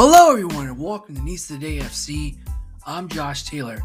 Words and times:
Hello, 0.00 0.30
everyone, 0.30 0.68
and 0.68 0.78
welcome 0.78 1.16
to 1.16 1.22
Nice 1.22 1.48
Today 1.48 1.78
FC. 1.78 2.36
I'm 2.86 3.08
Josh 3.08 3.42
Taylor, 3.42 3.80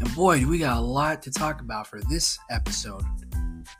and 0.00 0.12
boy, 0.12 0.40
do 0.40 0.48
we 0.48 0.58
got 0.58 0.76
a 0.76 0.80
lot 0.80 1.22
to 1.22 1.30
talk 1.30 1.60
about 1.60 1.86
for 1.86 2.00
this 2.10 2.36
episode. 2.50 3.04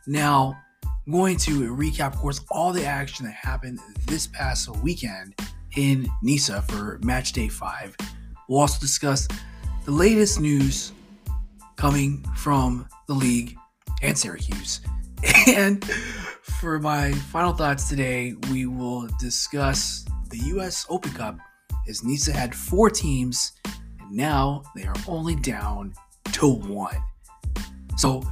Now, 0.06 0.56
I'm 0.84 1.12
going 1.12 1.38
to 1.38 1.74
recap, 1.74 2.12
of 2.12 2.18
course, 2.18 2.40
all 2.52 2.72
the 2.72 2.86
action 2.86 3.26
that 3.26 3.32
happened 3.32 3.80
this 4.06 4.28
past 4.28 4.68
weekend 4.76 5.34
in 5.74 6.06
Nisa 6.22 6.62
for 6.62 7.00
match 7.02 7.32
day 7.32 7.48
five. 7.48 7.96
We'll 8.48 8.60
also 8.60 8.78
discuss 8.78 9.26
the 9.84 9.90
latest 9.90 10.38
news 10.38 10.92
coming 11.74 12.24
from 12.36 12.88
the 13.08 13.14
league 13.14 13.56
and 14.02 14.16
Syracuse. 14.16 14.82
And 15.48 15.84
for 16.42 16.78
my 16.78 17.10
final 17.10 17.52
thoughts 17.52 17.88
today, 17.88 18.34
we 18.52 18.66
will 18.66 19.08
discuss 19.18 20.04
the 20.30 20.38
U.S. 20.38 20.86
Open 20.88 21.10
Cup 21.10 21.40
as 21.88 22.02
Nisa 22.04 22.32
had 22.32 22.54
four 22.54 22.90
teams, 22.90 23.52
and 24.00 24.10
now 24.12 24.62
they 24.74 24.84
are 24.84 24.94
only 25.08 25.34
down 25.36 25.94
to 26.32 26.48
one. 26.48 26.96
So, 27.96 28.22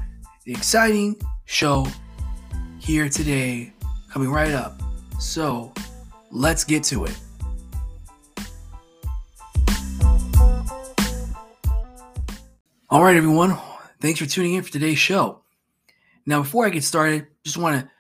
the 0.44 0.52
exciting 0.52 1.16
show 1.44 1.86
here 2.78 3.08
today 3.08 3.72
coming 4.10 4.30
right 4.30 4.52
up. 4.52 4.80
So, 5.18 5.72
let's 6.30 6.64
get 6.64 6.84
to 6.84 7.04
it. 7.04 7.16
All 12.88 13.04
right, 13.04 13.16
everyone. 13.16 13.56
Thanks 14.00 14.18
for 14.18 14.26
tuning 14.26 14.54
in 14.54 14.62
for 14.62 14.72
today's 14.72 14.98
show. 14.98 15.42
Now, 16.26 16.40
before 16.42 16.66
I 16.66 16.70
get 16.70 16.82
started, 16.84 17.26
just 17.44 17.56
want 17.56 17.80
to 17.80 17.90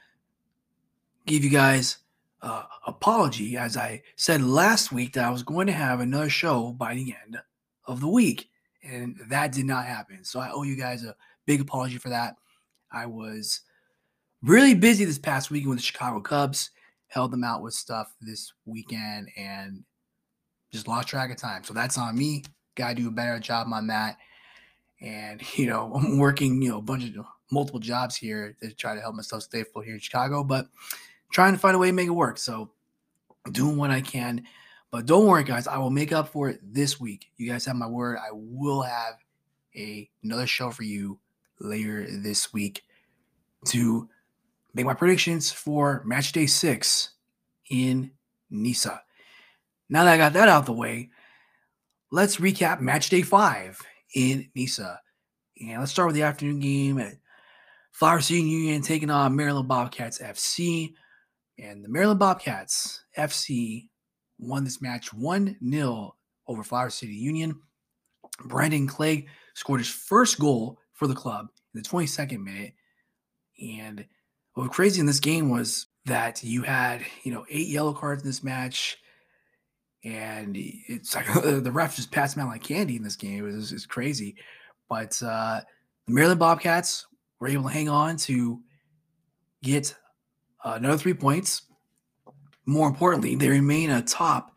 give 1.26 1.44
you 1.44 1.50
guys 1.50 1.98
uh, 2.42 2.64
apology, 2.86 3.56
as 3.56 3.76
I 3.76 4.02
said 4.16 4.42
last 4.42 4.92
week 4.92 5.14
that 5.14 5.24
I 5.24 5.30
was 5.30 5.42
going 5.42 5.66
to 5.66 5.72
have 5.72 6.00
another 6.00 6.30
show 6.30 6.72
by 6.72 6.94
the 6.94 7.14
end 7.24 7.38
of 7.86 8.00
the 8.00 8.08
week, 8.08 8.48
and 8.82 9.18
that 9.28 9.52
did 9.52 9.66
not 9.66 9.84
happen. 9.84 10.24
So 10.24 10.40
I 10.40 10.50
owe 10.50 10.62
you 10.62 10.76
guys 10.76 11.04
a 11.04 11.14
big 11.46 11.60
apology 11.60 11.98
for 11.98 12.08
that. 12.08 12.36
I 12.90 13.06
was 13.06 13.60
really 14.42 14.74
busy 14.74 15.04
this 15.04 15.18
past 15.18 15.50
weekend 15.50 15.70
with 15.70 15.78
the 15.78 15.84
Chicago 15.84 16.20
Cubs, 16.20 16.70
held 17.08 17.30
them 17.30 17.44
out 17.44 17.62
with 17.62 17.74
stuff 17.74 18.14
this 18.20 18.52
weekend, 18.64 19.28
and 19.36 19.84
just 20.72 20.88
lost 20.88 21.08
track 21.08 21.30
of 21.30 21.36
time. 21.36 21.64
So 21.64 21.74
that's 21.74 21.98
on 21.98 22.16
me. 22.16 22.44
Got 22.74 22.90
to 22.90 22.94
do 22.94 23.08
a 23.08 23.12
better 23.12 23.38
job 23.38 23.66
on 23.72 23.88
that. 23.88 24.16
And 25.00 25.42
you 25.58 25.66
know, 25.66 25.92
I'm 25.94 26.18
working 26.18 26.62
you 26.62 26.70
know 26.70 26.78
a 26.78 26.82
bunch 26.82 27.04
of 27.16 27.26
multiple 27.52 27.80
jobs 27.80 28.16
here 28.16 28.56
to 28.62 28.72
try 28.72 28.94
to 28.94 29.00
help 29.00 29.14
myself 29.14 29.42
stay 29.42 29.64
full 29.64 29.82
here 29.82 29.94
in 29.94 30.00
Chicago, 30.00 30.42
but 30.42 30.68
trying 31.30 31.52
to 31.52 31.58
find 31.58 31.74
a 31.74 31.78
way 31.78 31.88
to 31.88 31.92
make 31.92 32.08
it 32.08 32.10
work. 32.10 32.38
So 32.38 32.70
doing 33.50 33.76
what 33.76 33.90
I 33.90 34.00
can. 34.00 34.44
But 34.90 35.06
don't 35.06 35.26
worry, 35.26 35.44
guys. 35.44 35.66
I 35.66 35.78
will 35.78 35.90
make 35.90 36.12
up 36.12 36.28
for 36.28 36.48
it 36.48 36.60
this 36.62 37.00
week. 37.00 37.30
You 37.36 37.48
guys 37.48 37.64
have 37.66 37.76
my 37.76 37.86
word. 37.86 38.18
I 38.18 38.30
will 38.32 38.82
have 38.82 39.14
a 39.76 40.10
another 40.22 40.46
show 40.46 40.70
for 40.70 40.82
you 40.82 41.18
later 41.60 42.06
this 42.10 42.52
week 42.52 42.82
to 43.66 44.08
make 44.74 44.86
my 44.86 44.94
predictions 44.94 45.50
for 45.52 46.02
match 46.04 46.32
day 46.32 46.46
six 46.46 47.10
in 47.70 48.10
Nisa. 48.50 49.02
Now 49.88 50.04
that 50.04 50.14
I 50.14 50.16
got 50.16 50.32
that 50.32 50.48
out 50.48 50.60
of 50.60 50.66
the 50.66 50.72
way, 50.72 51.10
let's 52.10 52.36
recap 52.36 52.80
match 52.80 53.10
day 53.10 53.22
five 53.22 53.80
in 54.14 54.50
Nisa. 54.54 55.00
And 55.60 55.78
let's 55.78 55.92
start 55.92 56.08
with 56.08 56.16
the 56.16 56.22
afternoon 56.22 56.60
game 56.60 56.98
at 56.98 57.14
Flower 57.92 58.20
City 58.20 58.42
Union 58.42 58.82
taking 58.82 59.10
on 59.10 59.36
Maryland 59.36 59.68
Bobcats 59.68 60.18
FC. 60.18 60.94
And 61.60 61.84
the 61.84 61.88
Maryland 61.88 62.20
Bobcats 62.20 63.04
FC 63.18 63.88
won 64.38 64.64
this 64.64 64.80
match 64.80 65.12
1 65.12 65.58
0 65.70 66.16
over 66.46 66.62
Flower 66.64 66.90
City 66.90 67.12
Union. 67.12 67.60
Brandon 68.44 68.86
Clegg 68.86 69.28
scored 69.54 69.80
his 69.80 69.88
first 69.88 70.38
goal 70.38 70.78
for 70.92 71.06
the 71.06 71.14
club 71.14 71.48
in 71.74 71.82
the 71.82 71.88
22nd 71.88 72.42
minute. 72.42 72.72
And 73.60 74.06
what 74.54 74.68
was 74.68 74.74
crazy 74.76 75.00
in 75.00 75.06
this 75.06 75.20
game 75.20 75.50
was 75.50 75.86
that 76.06 76.42
you 76.42 76.62
had, 76.62 77.04
you 77.24 77.32
know, 77.32 77.44
eight 77.50 77.68
yellow 77.68 77.92
cards 77.92 78.22
in 78.22 78.28
this 78.28 78.42
match. 78.42 78.96
And 80.02 80.56
it's 80.56 81.14
like 81.14 81.26
the 81.42 81.70
ref 81.70 81.96
just 81.96 82.10
passed 82.10 82.36
them 82.36 82.46
out 82.46 82.50
like 82.50 82.62
candy 82.62 82.96
in 82.96 83.02
this 83.02 83.16
game. 83.16 83.38
It 83.46 83.52
was, 83.52 83.70
it 83.70 83.74
was 83.74 83.86
crazy. 83.86 84.36
But 84.88 85.22
uh, 85.22 85.60
the 86.06 86.14
Maryland 86.14 86.40
Bobcats 86.40 87.06
were 87.38 87.48
able 87.48 87.64
to 87.64 87.68
hang 87.68 87.90
on 87.90 88.16
to 88.16 88.60
get 89.62 89.94
uh, 90.64 90.74
another 90.76 90.98
three 90.98 91.14
points. 91.14 91.62
More 92.66 92.88
importantly, 92.88 93.34
they 93.34 93.48
remain 93.48 93.90
atop 93.90 94.52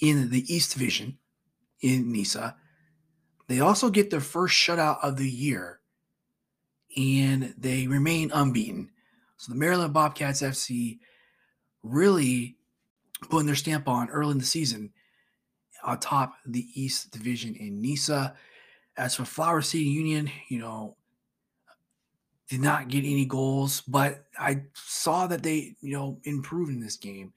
in 0.00 0.30
the 0.30 0.52
East 0.52 0.72
Division 0.72 1.18
in 1.80 2.10
Nisa. 2.10 2.56
They 3.48 3.60
also 3.60 3.90
get 3.90 4.10
their 4.10 4.20
first 4.20 4.54
shutout 4.54 4.98
of 5.02 5.16
the 5.16 5.28
year, 5.28 5.80
and 6.96 7.54
they 7.58 7.86
remain 7.86 8.30
unbeaten. 8.32 8.90
So 9.36 9.52
the 9.52 9.58
Maryland 9.58 9.92
Bobcats 9.92 10.40
FC 10.40 10.98
really 11.82 12.56
putting 13.28 13.46
their 13.46 13.54
stamp 13.54 13.88
on 13.88 14.08
early 14.10 14.32
in 14.32 14.38
the 14.38 14.44
season 14.44 14.90
atop 15.86 16.34
the 16.46 16.66
East 16.74 17.10
Division 17.12 17.54
in 17.54 17.80
Nisa. 17.80 18.34
As 18.96 19.16
for 19.16 19.24
Flower 19.24 19.60
City 19.60 19.84
Union, 19.84 20.30
you 20.48 20.60
know, 20.60 20.96
did 22.48 22.60
not 22.60 22.88
get 22.88 23.04
any 23.04 23.24
goals, 23.24 23.80
but 23.82 24.26
I 24.38 24.62
saw 24.74 25.26
that 25.26 25.42
they, 25.42 25.76
you 25.80 25.96
know, 25.96 26.18
improved 26.24 26.70
in 26.70 26.80
this 26.80 26.96
game. 26.96 27.32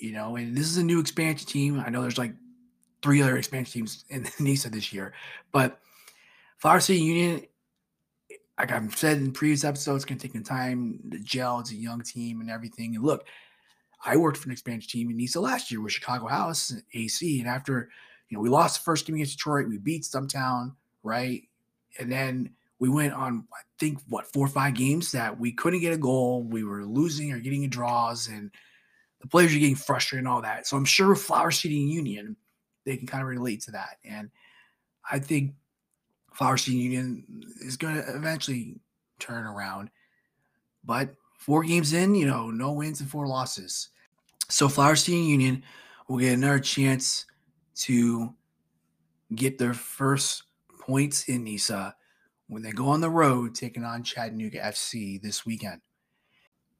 You 0.00 0.12
know, 0.12 0.36
and 0.36 0.56
this 0.56 0.66
is 0.66 0.78
a 0.78 0.82
new 0.82 0.98
expansion 0.98 1.46
team. 1.46 1.82
I 1.84 1.90
know 1.90 2.02
there's 2.02 2.18
like 2.18 2.34
three 3.02 3.22
other 3.22 3.36
expansion 3.36 3.72
teams 3.72 4.04
in 4.08 4.26
NISA 4.40 4.70
this 4.70 4.92
year, 4.92 5.12
but 5.52 5.80
Flower 6.58 6.80
City 6.80 7.00
Union, 7.00 7.42
like 8.58 8.72
I've 8.72 8.96
said 8.96 9.18
in 9.18 9.32
previous 9.32 9.64
episodes, 9.64 10.02
it's 10.02 10.04
going 10.04 10.18
to 10.18 10.22
take 10.26 10.32
some 10.32 10.44
time 10.44 11.00
to 11.10 11.18
gel. 11.18 11.60
It's 11.60 11.72
a 11.72 11.76
young 11.76 12.00
team 12.02 12.40
and 12.40 12.50
everything. 12.50 12.96
And 12.96 13.04
look, 13.04 13.26
I 14.04 14.16
worked 14.16 14.38
for 14.38 14.48
an 14.48 14.52
expansion 14.52 14.88
team 14.88 15.10
in 15.10 15.16
NISA 15.16 15.40
last 15.40 15.70
year 15.70 15.80
with 15.80 15.92
Chicago 15.92 16.26
House 16.26 16.74
AC, 16.94 17.40
and 17.40 17.48
after 17.48 17.90
you 18.28 18.36
know 18.36 18.42
we 18.42 18.48
lost 18.48 18.80
the 18.80 18.84
first 18.84 19.06
game 19.06 19.16
against 19.16 19.36
Detroit, 19.36 19.68
we 19.68 19.78
beat 19.78 20.02
Stumptown, 20.02 20.74
right, 21.02 21.42
and 21.98 22.10
then 22.10 22.50
we 22.82 22.88
went 22.88 23.14
on 23.14 23.46
I 23.54 23.60
think 23.78 24.00
what 24.08 24.26
four 24.32 24.44
or 24.44 24.48
five 24.48 24.74
games 24.74 25.12
that 25.12 25.38
we 25.38 25.52
couldn't 25.52 25.82
get 25.82 25.92
a 25.92 25.96
goal. 25.96 26.42
We 26.42 26.64
were 26.64 26.84
losing 26.84 27.30
or 27.30 27.38
getting 27.38 27.68
draws, 27.70 28.26
and 28.26 28.50
the 29.20 29.28
players 29.28 29.54
are 29.54 29.60
getting 29.60 29.76
frustrated 29.76 30.24
and 30.24 30.28
all 30.28 30.42
that. 30.42 30.66
So 30.66 30.76
I'm 30.76 30.84
sure 30.84 31.14
Flower 31.14 31.52
City 31.52 31.76
Union 31.76 32.34
they 32.84 32.96
can 32.96 33.06
kind 33.06 33.22
of 33.22 33.28
relate 33.28 33.60
to 33.62 33.70
that, 33.70 33.98
and 34.04 34.30
I 35.08 35.20
think 35.20 35.54
Flower 36.32 36.56
City 36.56 36.76
Union 36.76 37.44
is 37.60 37.76
going 37.76 37.94
to 37.94 38.16
eventually 38.16 38.80
turn 39.20 39.44
around. 39.44 39.88
But 40.84 41.14
four 41.38 41.62
games 41.62 41.92
in, 41.92 42.16
you 42.16 42.26
know, 42.26 42.50
no 42.50 42.72
wins 42.72 43.00
and 43.00 43.08
four 43.08 43.28
losses. 43.28 43.90
So 44.48 44.68
Flower 44.68 44.96
City 44.96 45.18
Union 45.18 45.62
will 46.08 46.18
get 46.18 46.32
another 46.32 46.58
chance 46.58 47.26
to 47.76 48.34
get 49.36 49.56
their 49.56 49.72
first 49.72 50.42
points 50.80 51.28
in 51.28 51.44
Nisa 51.44 51.94
when 52.52 52.62
they 52.62 52.70
go 52.70 52.88
on 52.88 53.00
the 53.00 53.10
road 53.10 53.54
taking 53.54 53.82
on 53.82 54.02
Chattanooga 54.02 54.60
FC 54.60 55.20
this 55.20 55.46
weekend. 55.46 55.80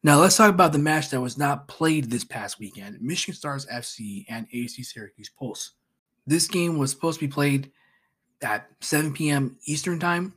Now, 0.02 0.20
let's 0.20 0.36
talk 0.36 0.50
about 0.50 0.72
the 0.72 0.78
match 0.78 1.10
that 1.10 1.20
was 1.20 1.38
not 1.38 1.66
played 1.66 2.10
this 2.10 2.24
past 2.24 2.58
weekend 2.58 3.00
Michigan 3.00 3.34
Stars 3.34 3.66
FC 3.66 4.26
and 4.28 4.46
AC 4.52 4.82
Syracuse 4.82 5.30
Pulse. 5.30 5.72
This 6.26 6.46
game 6.46 6.76
was 6.76 6.90
supposed 6.90 7.20
to 7.20 7.26
be 7.26 7.32
played 7.32 7.70
at 8.42 8.68
7 8.80 9.12
p.m. 9.14 9.56
Eastern 9.64 9.98
Time, 9.98 10.34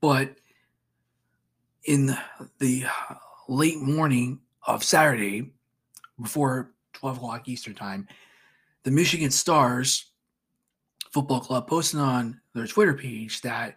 but 0.00 0.36
in 1.84 2.06
the, 2.06 2.18
the 2.58 2.84
late 3.48 3.80
morning 3.80 4.40
of 4.66 4.84
Saturday, 4.84 5.52
before 6.20 6.72
12 6.92 7.16
o'clock 7.16 7.48
Eastern 7.48 7.74
Time, 7.74 8.06
the 8.82 8.90
Michigan 8.90 9.30
Stars 9.30 10.10
Football 11.12 11.40
Club 11.40 11.66
posted 11.66 12.00
on 12.00 12.40
their 12.54 12.66
Twitter 12.66 12.94
page 12.94 13.40
that 13.42 13.76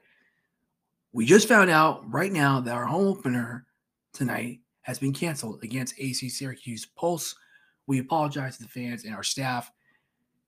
we 1.14 1.26
just 1.26 1.48
found 1.48 1.70
out 1.70 2.12
right 2.12 2.32
now 2.32 2.60
that 2.60 2.76
our 2.76 2.86
home 2.86 3.08
opener 3.08 3.66
tonight 4.14 4.60
has 4.82 5.00
been 5.00 5.14
canceled 5.14 5.64
against 5.64 6.00
AC 6.00 6.30
Syracuse 6.30 6.86
Pulse. 6.86 7.36
We 7.88 8.00
apologize 8.00 8.58
to 8.58 8.64
the 8.64 8.70
fans 8.70 9.04
and 9.04 9.16
our 9.16 9.24
staff. 9.24 9.72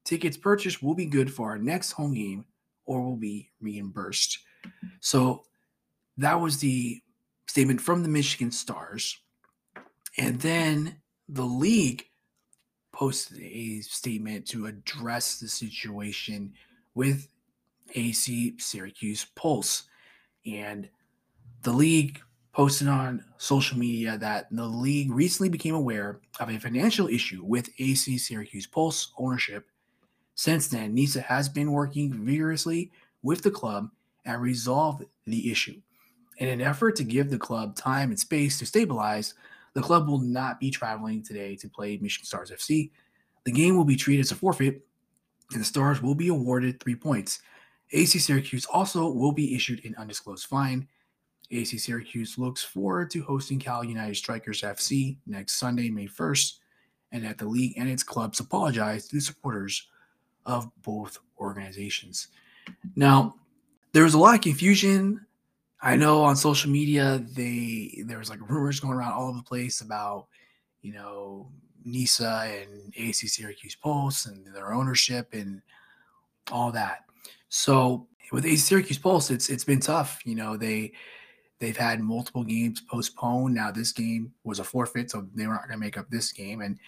Tickets 0.03 0.37
purchased 0.37 0.81
will 0.81 0.95
be 0.95 1.05
good 1.05 1.33
for 1.33 1.49
our 1.49 1.57
next 1.57 1.91
home 1.91 2.13
game 2.13 2.45
or 2.85 3.01
will 3.01 3.17
be 3.17 3.49
reimbursed. 3.61 4.39
So 4.99 5.43
that 6.17 6.39
was 6.39 6.57
the 6.57 7.01
statement 7.47 7.81
from 7.81 8.03
the 8.03 8.09
Michigan 8.09 8.51
Stars. 8.51 9.17
And 10.17 10.39
then 10.39 10.97
the 11.27 11.43
league 11.43 12.05
posted 12.91 13.39
a 13.41 13.81
statement 13.81 14.47
to 14.47 14.65
address 14.65 15.39
the 15.39 15.47
situation 15.47 16.53
with 16.95 17.27
AC 17.95 18.55
Syracuse 18.57 19.25
Pulse. 19.35 19.83
And 20.57 20.89
the 21.63 21.71
league 21.71 22.21
posted 22.53 22.87
on 22.87 23.23
social 23.37 23.77
media 23.77 24.17
that 24.17 24.47
the 24.51 24.65
league 24.65 25.11
recently 25.11 25.49
became 25.49 25.75
aware 25.75 26.19
of 26.39 26.49
a 26.49 26.59
financial 26.59 27.07
issue 27.07 27.41
with 27.43 27.69
AC 27.79 28.17
Syracuse 28.17 28.67
Pulse 28.67 29.13
ownership. 29.17 29.67
Since 30.35 30.67
then, 30.67 30.93
NISA 30.93 31.21
has 31.21 31.49
been 31.49 31.71
working 31.71 32.25
vigorously 32.25 32.91
with 33.21 33.43
the 33.43 33.51
club 33.51 33.89
and 34.25 34.41
resolve 34.41 35.03
the 35.25 35.51
issue. 35.51 35.81
In 36.37 36.47
an 36.47 36.61
effort 36.61 36.95
to 36.95 37.03
give 37.03 37.29
the 37.29 37.37
club 37.37 37.75
time 37.75 38.09
and 38.09 38.19
space 38.19 38.57
to 38.59 38.65
stabilize, 38.65 39.33
the 39.73 39.81
club 39.81 40.07
will 40.07 40.19
not 40.19 40.59
be 40.59 40.71
traveling 40.71 41.21
today 41.21 41.55
to 41.57 41.69
play 41.69 41.97
Michigan 41.97 42.25
Stars 42.25 42.51
FC. 42.51 42.91
The 43.45 43.51
game 43.51 43.75
will 43.75 43.85
be 43.85 43.95
treated 43.95 44.23
as 44.23 44.31
a 44.31 44.35
forfeit, 44.35 44.85
and 45.51 45.61
the 45.61 45.65
Stars 45.65 46.01
will 46.01 46.15
be 46.15 46.29
awarded 46.29 46.79
three 46.79 46.95
points. 46.95 47.41
AC 47.91 48.19
Syracuse 48.19 48.65
also 48.65 49.09
will 49.11 49.31
be 49.31 49.55
issued 49.55 49.83
an 49.85 49.95
undisclosed 49.97 50.45
fine. 50.45 50.87
AC 51.51 51.77
Syracuse 51.77 52.37
looks 52.37 52.63
forward 52.63 53.09
to 53.11 53.23
hosting 53.23 53.59
Cal 53.59 53.83
United 53.83 54.15
Strikers 54.15 54.61
FC 54.61 55.17
next 55.25 55.53
Sunday, 55.53 55.89
May 55.89 56.07
1st, 56.07 56.53
and 57.11 57.25
that 57.25 57.37
the 57.39 57.47
league 57.47 57.73
and 57.77 57.89
its 57.89 58.03
clubs 58.03 58.39
apologize 58.39 59.07
to 59.07 59.15
the 59.15 59.21
supporters 59.21 59.87
of 60.45 60.69
both 60.83 61.17
organizations. 61.39 62.27
Now, 62.95 63.35
there 63.93 64.03
was 64.03 64.13
a 64.13 64.19
lot 64.19 64.35
of 64.35 64.41
confusion. 64.41 65.25
I 65.81 65.95
know 65.95 66.21
on 66.21 66.35
social 66.35 66.69
media 66.69 67.23
they 67.31 68.03
there 68.05 68.19
was 68.19 68.29
like 68.29 68.47
rumors 68.47 68.79
going 68.79 68.93
around 68.93 69.13
all 69.13 69.29
over 69.29 69.37
the 69.37 69.43
place 69.43 69.81
about 69.81 70.27
you 70.81 70.93
know 70.93 71.49
NISA 71.85 72.51
and 72.61 72.93
AC 72.95 73.27
Syracuse 73.27 73.75
Pulse 73.75 74.25
and 74.25 74.45
their 74.53 74.73
ownership 74.73 75.29
and 75.33 75.61
all 76.51 76.71
that. 76.73 77.05
So 77.49 78.07
with 78.31 78.45
AC 78.45 78.57
Syracuse 78.57 78.97
Pulse, 78.97 79.31
it's 79.31 79.49
it's 79.49 79.63
been 79.63 79.79
tough. 79.79 80.21
You 80.25 80.35
know 80.35 80.55
they 80.55 80.93
they've 81.59 81.77
had 81.77 81.99
multiple 81.99 82.43
games 82.43 82.81
postponed. 82.81 83.55
Now 83.55 83.71
this 83.71 83.91
game 83.91 84.31
was 84.43 84.59
a 84.59 84.63
forfeit, 84.63 85.11
so 85.11 85.27
they 85.35 85.45
were 85.47 85.53
not 85.53 85.67
going 85.67 85.79
to 85.79 85.85
make 85.85 85.97
up 85.97 86.09
this 86.09 86.31
game. 86.31 86.61
And 86.61 86.79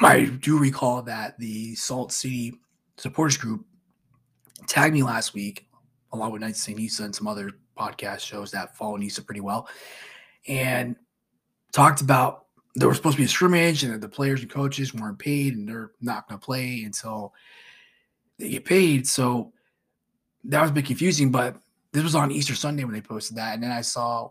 I 0.00 0.24
do 0.24 0.58
recall 0.58 1.02
that 1.02 1.38
the 1.38 1.74
Salt 1.74 2.12
City 2.12 2.54
supporters 2.96 3.36
group 3.36 3.64
tagged 4.66 4.94
me 4.94 5.02
last 5.02 5.34
week, 5.34 5.66
along 6.12 6.32
with 6.32 6.40
Knights 6.40 6.62
St. 6.62 6.78
Nisa 6.78 7.04
and 7.04 7.14
some 7.14 7.26
other 7.26 7.50
podcast 7.76 8.20
shows 8.20 8.50
that 8.52 8.76
follow 8.76 8.96
Nisa 8.96 9.22
pretty 9.22 9.40
well, 9.40 9.68
and 10.48 10.96
talked 11.72 12.00
about 12.00 12.46
there 12.76 12.88
was 12.88 12.96
supposed 12.96 13.16
to 13.16 13.20
be 13.20 13.26
a 13.26 13.28
scrimmage 13.28 13.84
and 13.84 13.92
that 13.92 14.00
the 14.00 14.08
players 14.08 14.40
and 14.40 14.50
coaches 14.50 14.94
weren't 14.94 15.18
paid 15.18 15.54
and 15.56 15.68
they're 15.68 15.92
not 16.00 16.28
going 16.28 16.38
to 16.38 16.44
play 16.44 16.82
until 16.84 17.32
they 18.38 18.50
get 18.50 18.64
paid. 18.64 19.06
So 19.06 19.52
that 20.44 20.60
was 20.60 20.70
a 20.70 20.74
bit 20.74 20.86
confusing, 20.86 21.30
but 21.30 21.56
this 21.92 22.02
was 22.02 22.14
on 22.14 22.30
Easter 22.30 22.54
Sunday 22.54 22.84
when 22.84 22.92
they 22.92 23.00
posted 23.00 23.36
that. 23.36 23.54
And 23.54 23.62
then 23.62 23.70
I 23.70 23.80
saw 23.80 24.30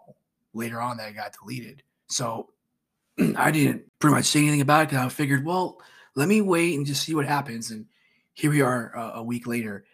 later 0.54 0.82
on 0.82 0.98
that 0.98 1.10
it 1.10 1.16
got 1.16 1.34
deleted. 1.34 1.84
So 2.08 2.50
I 3.38 3.52
didn't 3.52 3.84
pretty 4.00 4.16
much 4.16 4.26
say 4.26 4.40
anything 4.40 4.62
about 4.62 4.84
it 4.84 4.90
because 4.90 5.06
I 5.06 5.10
figured, 5.10 5.46
well, 5.46 5.80
let 6.16 6.28
me 6.28 6.42
wait 6.42 6.76
and 6.76 6.86
just 6.86 7.04
see 7.04 7.16
what 7.16 7.26
happens. 7.26 7.72
And 7.72 7.86
here 8.34 8.52
we 8.52 8.62
are 8.62 8.96
uh, 8.98 9.12
a 9.16 9.24
week 9.24 9.48
later. 9.48 9.86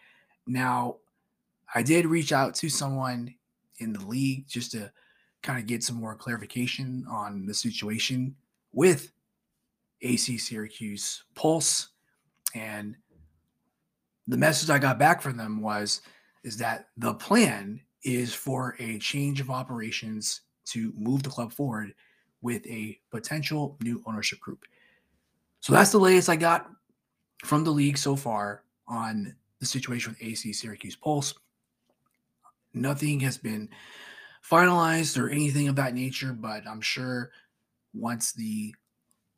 Now, 0.48 0.98
I 1.74 1.84
did 1.84 2.06
reach 2.06 2.32
out 2.32 2.56
to 2.56 2.70
someone 2.70 3.34
in 3.78 3.94
the 3.94 4.06
league 4.06 4.48
just 4.48 4.72
to 4.72 4.92
kind 5.44 5.60
of 5.60 5.68
get 5.68 5.84
some 5.84 5.96
more 5.98 6.16
clarification 6.16 7.06
on 7.10 7.46
the 7.46 7.54
situation 7.54 8.36
with 8.74 9.12
AC 10.02 10.38
Syracuse 10.38 11.24
Pulse. 11.36 11.90
And 12.56 12.96
the 14.30 14.38
message 14.38 14.70
I 14.70 14.78
got 14.78 15.00
back 15.00 15.22
from 15.22 15.38
them 15.38 15.60
was 15.60 16.02
is 16.44 16.56
that 16.58 16.90
the 16.98 17.16
plan 17.16 17.82
is 18.04 18.34
for 18.34 18.76
a 18.80 19.00
change 19.00 19.42
of 19.42 19.50
operations 19.50 20.42
to 20.68 20.94
move 20.96 21.24
the 21.24 21.30
club 21.30 21.52
forward 21.52 21.94
with 22.42 22.66
a 22.68 23.00
potential 23.10 23.76
new 23.82 24.04
ownership 24.06 24.40
group. 24.40 24.66
So 25.62 25.74
that's 25.74 25.92
the 25.92 25.98
latest 25.98 26.30
I 26.30 26.36
got 26.36 26.70
from 27.44 27.64
the 27.64 27.72
league 27.72 27.98
so 27.98 28.16
far 28.16 28.64
on 28.88 29.36
the 29.60 29.66
situation 29.66 30.12
with 30.12 30.22
AC 30.22 30.54
Syracuse 30.54 30.96
Pulse. 30.96 31.34
Nothing 32.74 33.20
has 33.22 33.38
been 33.38 33.68
finalized 34.48 35.20
or 35.20 35.30
anything 35.30 35.68
of 35.68 35.76
that 35.76 35.96
nature, 35.96 36.34
but 36.34 36.68
I'm 36.68 36.82
sure 36.82 37.32
once 37.94 38.32
the 38.32 38.74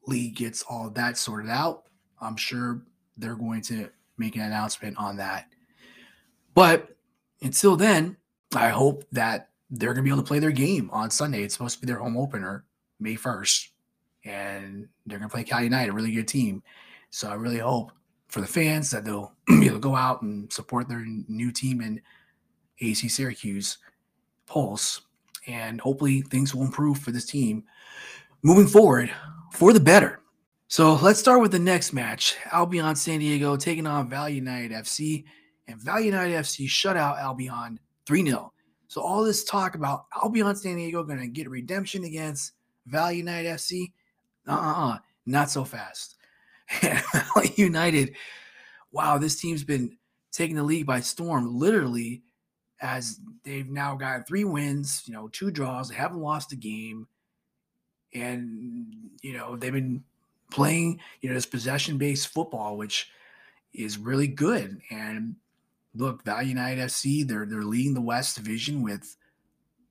league 0.05 0.35
gets 0.35 0.63
all 0.63 0.89
that 0.91 1.17
sorted 1.17 1.49
out, 1.49 1.83
I'm 2.19 2.35
sure 2.35 2.83
they're 3.17 3.35
going 3.35 3.61
to 3.63 3.89
make 4.21 4.35
an 4.35 4.41
announcement 4.41 4.97
on 4.97 5.17
that. 5.17 5.47
But 6.53 6.95
until 7.41 7.75
then, 7.75 8.17
I 8.55 8.69
hope 8.69 9.05
that 9.11 9.49
they're 9.69 9.93
going 9.93 10.03
to 10.03 10.09
be 10.09 10.09
able 10.09 10.21
to 10.21 10.27
play 10.27 10.39
their 10.39 10.51
game 10.51 10.89
on 10.91 11.09
Sunday. 11.09 11.43
It's 11.43 11.53
supposed 11.53 11.75
to 11.75 11.81
be 11.81 11.87
their 11.87 11.99
home 11.99 12.17
opener, 12.17 12.65
May 12.99 13.15
1st. 13.15 13.67
And 14.25 14.87
they're 15.05 15.17
going 15.17 15.29
to 15.29 15.33
play 15.33 15.43
Cal 15.43 15.63
United, 15.63 15.89
a 15.89 15.93
really 15.93 16.11
good 16.11 16.27
team. 16.27 16.61
So 17.09 17.29
I 17.29 17.33
really 17.33 17.57
hope 17.57 17.91
for 18.27 18.41
the 18.41 18.47
fans 18.47 18.91
that 18.91 19.03
they'll 19.03 19.33
be 19.47 19.65
able 19.65 19.77
to 19.77 19.79
go 19.79 19.95
out 19.95 20.21
and 20.21 20.51
support 20.51 20.87
their 20.87 21.03
new 21.05 21.51
team 21.51 21.81
in 21.81 22.01
AC 22.79 23.07
Syracuse 23.07 23.77
Pulse. 24.45 25.01
And 25.47 25.81
hopefully 25.81 26.21
things 26.21 26.53
will 26.53 26.63
improve 26.63 26.99
for 26.99 27.11
this 27.11 27.25
team 27.25 27.63
moving 28.43 28.67
forward 28.67 29.11
for 29.51 29.73
the 29.73 29.79
better. 29.79 30.20
So 30.71 30.93
let's 30.93 31.19
start 31.19 31.41
with 31.41 31.51
the 31.51 31.59
next 31.59 31.91
match 31.91 32.37
Albion 32.49 32.95
San 32.95 33.19
Diego 33.19 33.57
taking 33.57 33.85
on 33.85 34.09
Valley 34.09 34.35
United 34.35 34.71
FC. 34.71 35.25
And 35.67 35.77
Valley 35.81 36.05
United 36.05 36.33
FC 36.33 36.65
shut 36.65 36.95
out 36.95 37.19
Albion 37.19 37.77
3 38.05 38.25
0. 38.25 38.53
So 38.87 39.01
all 39.01 39.21
this 39.21 39.43
talk 39.43 39.75
about 39.75 40.05
Albion 40.23 40.55
San 40.55 40.77
Diego 40.77 41.03
going 41.03 41.19
to 41.19 41.27
get 41.27 41.49
redemption 41.49 42.05
against 42.05 42.53
Valley 42.85 43.17
United 43.17 43.49
FC, 43.49 43.91
uh-uh 44.47 44.93
uh 44.93 44.97
not 45.25 45.49
so 45.49 45.65
fast. 45.65 46.15
United, 47.57 48.15
wow, 48.93 49.17
this 49.17 49.41
team's 49.41 49.65
been 49.65 49.97
taking 50.31 50.55
the 50.55 50.63
league 50.63 50.85
by 50.85 51.01
storm, 51.01 51.59
literally, 51.59 52.23
as 52.79 53.19
they've 53.43 53.69
now 53.69 53.95
got 53.95 54.25
three 54.25 54.45
wins, 54.45 55.03
you 55.05 55.13
know, 55.13 55.27
two 55.27 55.51
draws. 55.51 55.89
They 55.89 55.95
haven't 55.95 56.21
lost 56.21 56.53
a 56.53 56.55
game. 56.55 57.09
And, 58.13 59.09
you 59.21 59.33
know, 59.33 59.57
they've 59.57 59.73
been 59.73 60.05
playing, 60.51 60.99
you 61.21 61.29
know, 61.29 61.35
this 61.35 61.45
possession 61.45 61.97
based 61.97 62.27
football, 62.27 62.77
which 62.77 63.09
is 63.73 63.97
really 63.97 64.27
good. 64.27 64.79
And 64.89 65.35
look, 65.95 66.23
Valley 66.23 66.47
United 66.47 66.87
FC, 66.89 67.27
they're 67.27 67.45
they're 67.45 67.63
leading 67.63 67.93
the 67.93 68.01
West 68.01 68.35
Division 68.35 68.83
with 68.83 69.15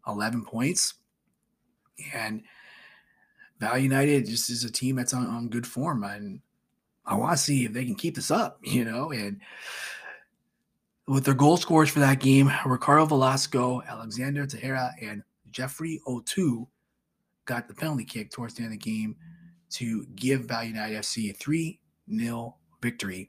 11 0.07 0.45
points. 0.45 0.95
And 2.15 2.43
Valley 3.59 3.83
United 3.83 4.27
just 4.27 4.51
is 4.51 4.65
a 4.65 4.73
team 4.73 4.97
that's 4.97 5.13
on, 5.13 5.27
on 5.27 5.49
good 5.49 5.67
form. 5.67 6.05
And 6.05 6.41
I 7.05 7.15
want 7.17 7.33
to 7.33 7.43
see 7.43 7.65
if 7.65 7.73
they 7.73 7.85
can 7.85 7.95
keep 7.95 8.15
this 8.15 8.31
up, 8.31 8.59
you 8.65 8.85
know. 8.85 9.11
And 9.11 9.41
with 11.07 11.25
their 11.25 11.35
goal 11.35 11.57
scorers 11.57 11.91
for 11.91 12.01
that 12.01 12.21
game, 12.21 12.51
Ricardo 12.65 13.05
Velasco, 13.07 13.83
Alexander 13.83 14.47
Tejera, 14.47 14.93
and 15.03 15.23
Jeffrey 15.51 16.01
Otu 16.07 16.67
got 17.45 17.67
the 17.67 17.75
penalty 17.75 18.05
kick 18.05 18.31
towards 18.31 18.55
the 18.55 18.63
end 18.63 18.73
of 18.73 18.79
the 18.79 18.91
game 18.91 19.17
to 19.71 20.05
give 20.17 20.43
Valley 20.43 20.69
United 20.69 20.99
FC 20.99 21.31
a 21.31 21.35
3 21.35 21.81
0 22.17 22.57
victory. 22.83 23.29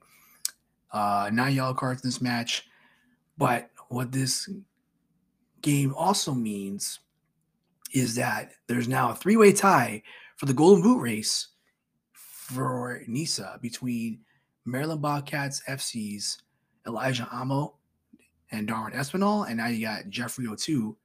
Uh, 0.92 1.30
nine 1.32 1.54
yellow 1.54 1.74
cards 1.74 2.02
in 2.02 2.08
this 2.08 2.20
match. 2.20 2.66
But 3.38 3.70
what 3.88 4.12
this 4.12 4.48
game 5.62 5.94
also 5.94 6.34
means 6.34 7.00
is 7.92 8.14
that 8.16 8.52
there's 8.66 8.88
now 8.88 9.10
a 9.10 9.14
three 9.14 9.36
way 9.36 9.52
tie 9.52 10.02
for 10.36 10.46
the 10.46 10.54
Golden 10.54 10.82
Boot 10.82 11.00
race 11.00 11.48
for 12.12 13.02
NISA 13.06 13.58
between 13.62 14.20
Maryland 14.64 15.02
Bobcats 15.02 15.62
FC's 15.68 16.42
Elijah 16.86 17.28
Amo 17.32 17.74
and 18.50 18.66
Darwin 18.66 18.92
Espinal. 18.92 19.46
And 19.48 19.58
now 19.58 19.68
you 19.68 19.86
got 19.86 20.08
Jeffrey 20.08 20.46
Otu 20.46 20.96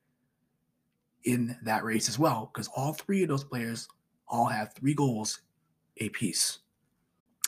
in 1.23 1.55
that 1.63 1.83
race 1.83 2.07
as 2.09 2.17
well, 2.17 2.49
because 2.53 2.69
all 2.75 2.93
three 2.93 3.23
of 3.23 3.29
those 3.29 3.43
players 3.43 3.87
all 4.27 4.45
have 4.45 4.73
three 4.73 4.93
goals 4.93 5.41
apiece. 5.99 6.59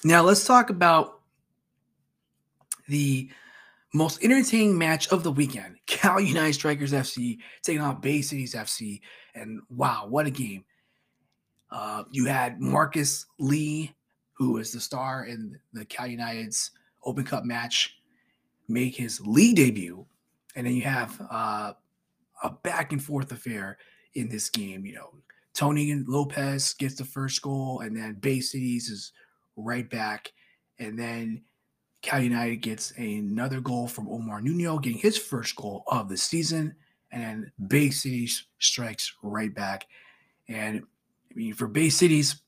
Now 0.03 0.23
let's 0.23 0.45
talk 0.45 0.69
about 0.69 1.21
the 2.87 3.29
most 3.93 4.23
entertaining 4.23 4.77
match 4.77 5.07
of 5.09 5.23
the 5.23 5.31
weekend 5.31 5.75
Cal 5.85 6.19
United 6.19 6.53
Strikers 6.53 6.93
FC 6.93 7.37
taking 7.63 7.81
on 7.81 7.99
Bay 8.01 8.21
Cities 8.21 8.55
FC. 8.55 9.01
And 9.35 9.61
wow, 9.69 10.05
what 10.07 10.25
a 10.25 10.31
game! 10.31 10.63
Uh, 11.71 12.03
you 12.11 12.25
had 12.25 12.59
Marcus 12.59 13.25
Lee, 13.39 13.93
who 14.33 14.57
is 14.57 14.71
the 14.71 14.79
star 14.79 15.25
in 15.25 15.59
the 15.73 15.85
Cal 15.85 16.07
United's 16.07 16.71
Open 17.03 17.23
Cup 17.23 17.45
match, 17.45 17.97
make 18.67 18.95
his 18.95 19.21
league 19.21 19.55
debut. 19.55 20.05
And 20.55 20.65
then 20.65 20.73
you 20.73 20.81
have 20.81 21.21
uh, 21.29 21.73
a 22.43 22.49
back 22.49 22.91
and 22.91 23.03
forth 23.03 23.31
affair 23.31 23.77
in 24.15 24.29
this 24.29 24.49
game. 24.49 24.85
You 24.85 24.95
know, 24.95 25.13
Tony 25.53 25.93
Lopez 26.07 26.73
gets 26.73 26.95
the 26.95 27.05
first 27.05 27.41
goal, 27.41 27.81
and 27.81 27.95
then 27.95 28.13
Bay 28.15 28.39
Cities 28.39 28.89
is 28.89 29.11
right 29.55 29.89
back. 29.89 30.31
And 30.79 30.97
then 30.97 31.41
Cal 32.01 32.21
United 32.21 32.57
gets 32.57 32.91
another 32.91 33.59
goal 33.59 33.87
from 33.87 34.07
Omar 34.07 34.41
Nuno, 34.41 34.79
getting 34.79 34.99
his 34.99 35.17
first 35.17 35.55
goal 35.55 35.83
of 35.87 36.09
the 36.09 36.17
season. 36.17 36.75
and 37.11 37.23
then 37.23 37.51
hmm. 37.57 37.65
Bay 37.67 37.89
Cities 37.89 38.45
strikes 38.59 39.13
right 39.23 39.53
back. 39.53 39.87
And 40.47 40.83
I 41.31 41.35
mean, 41.35 41.53
for 41.53 41.67
Bay 41.67 41.89
Cities, 41.89 42.41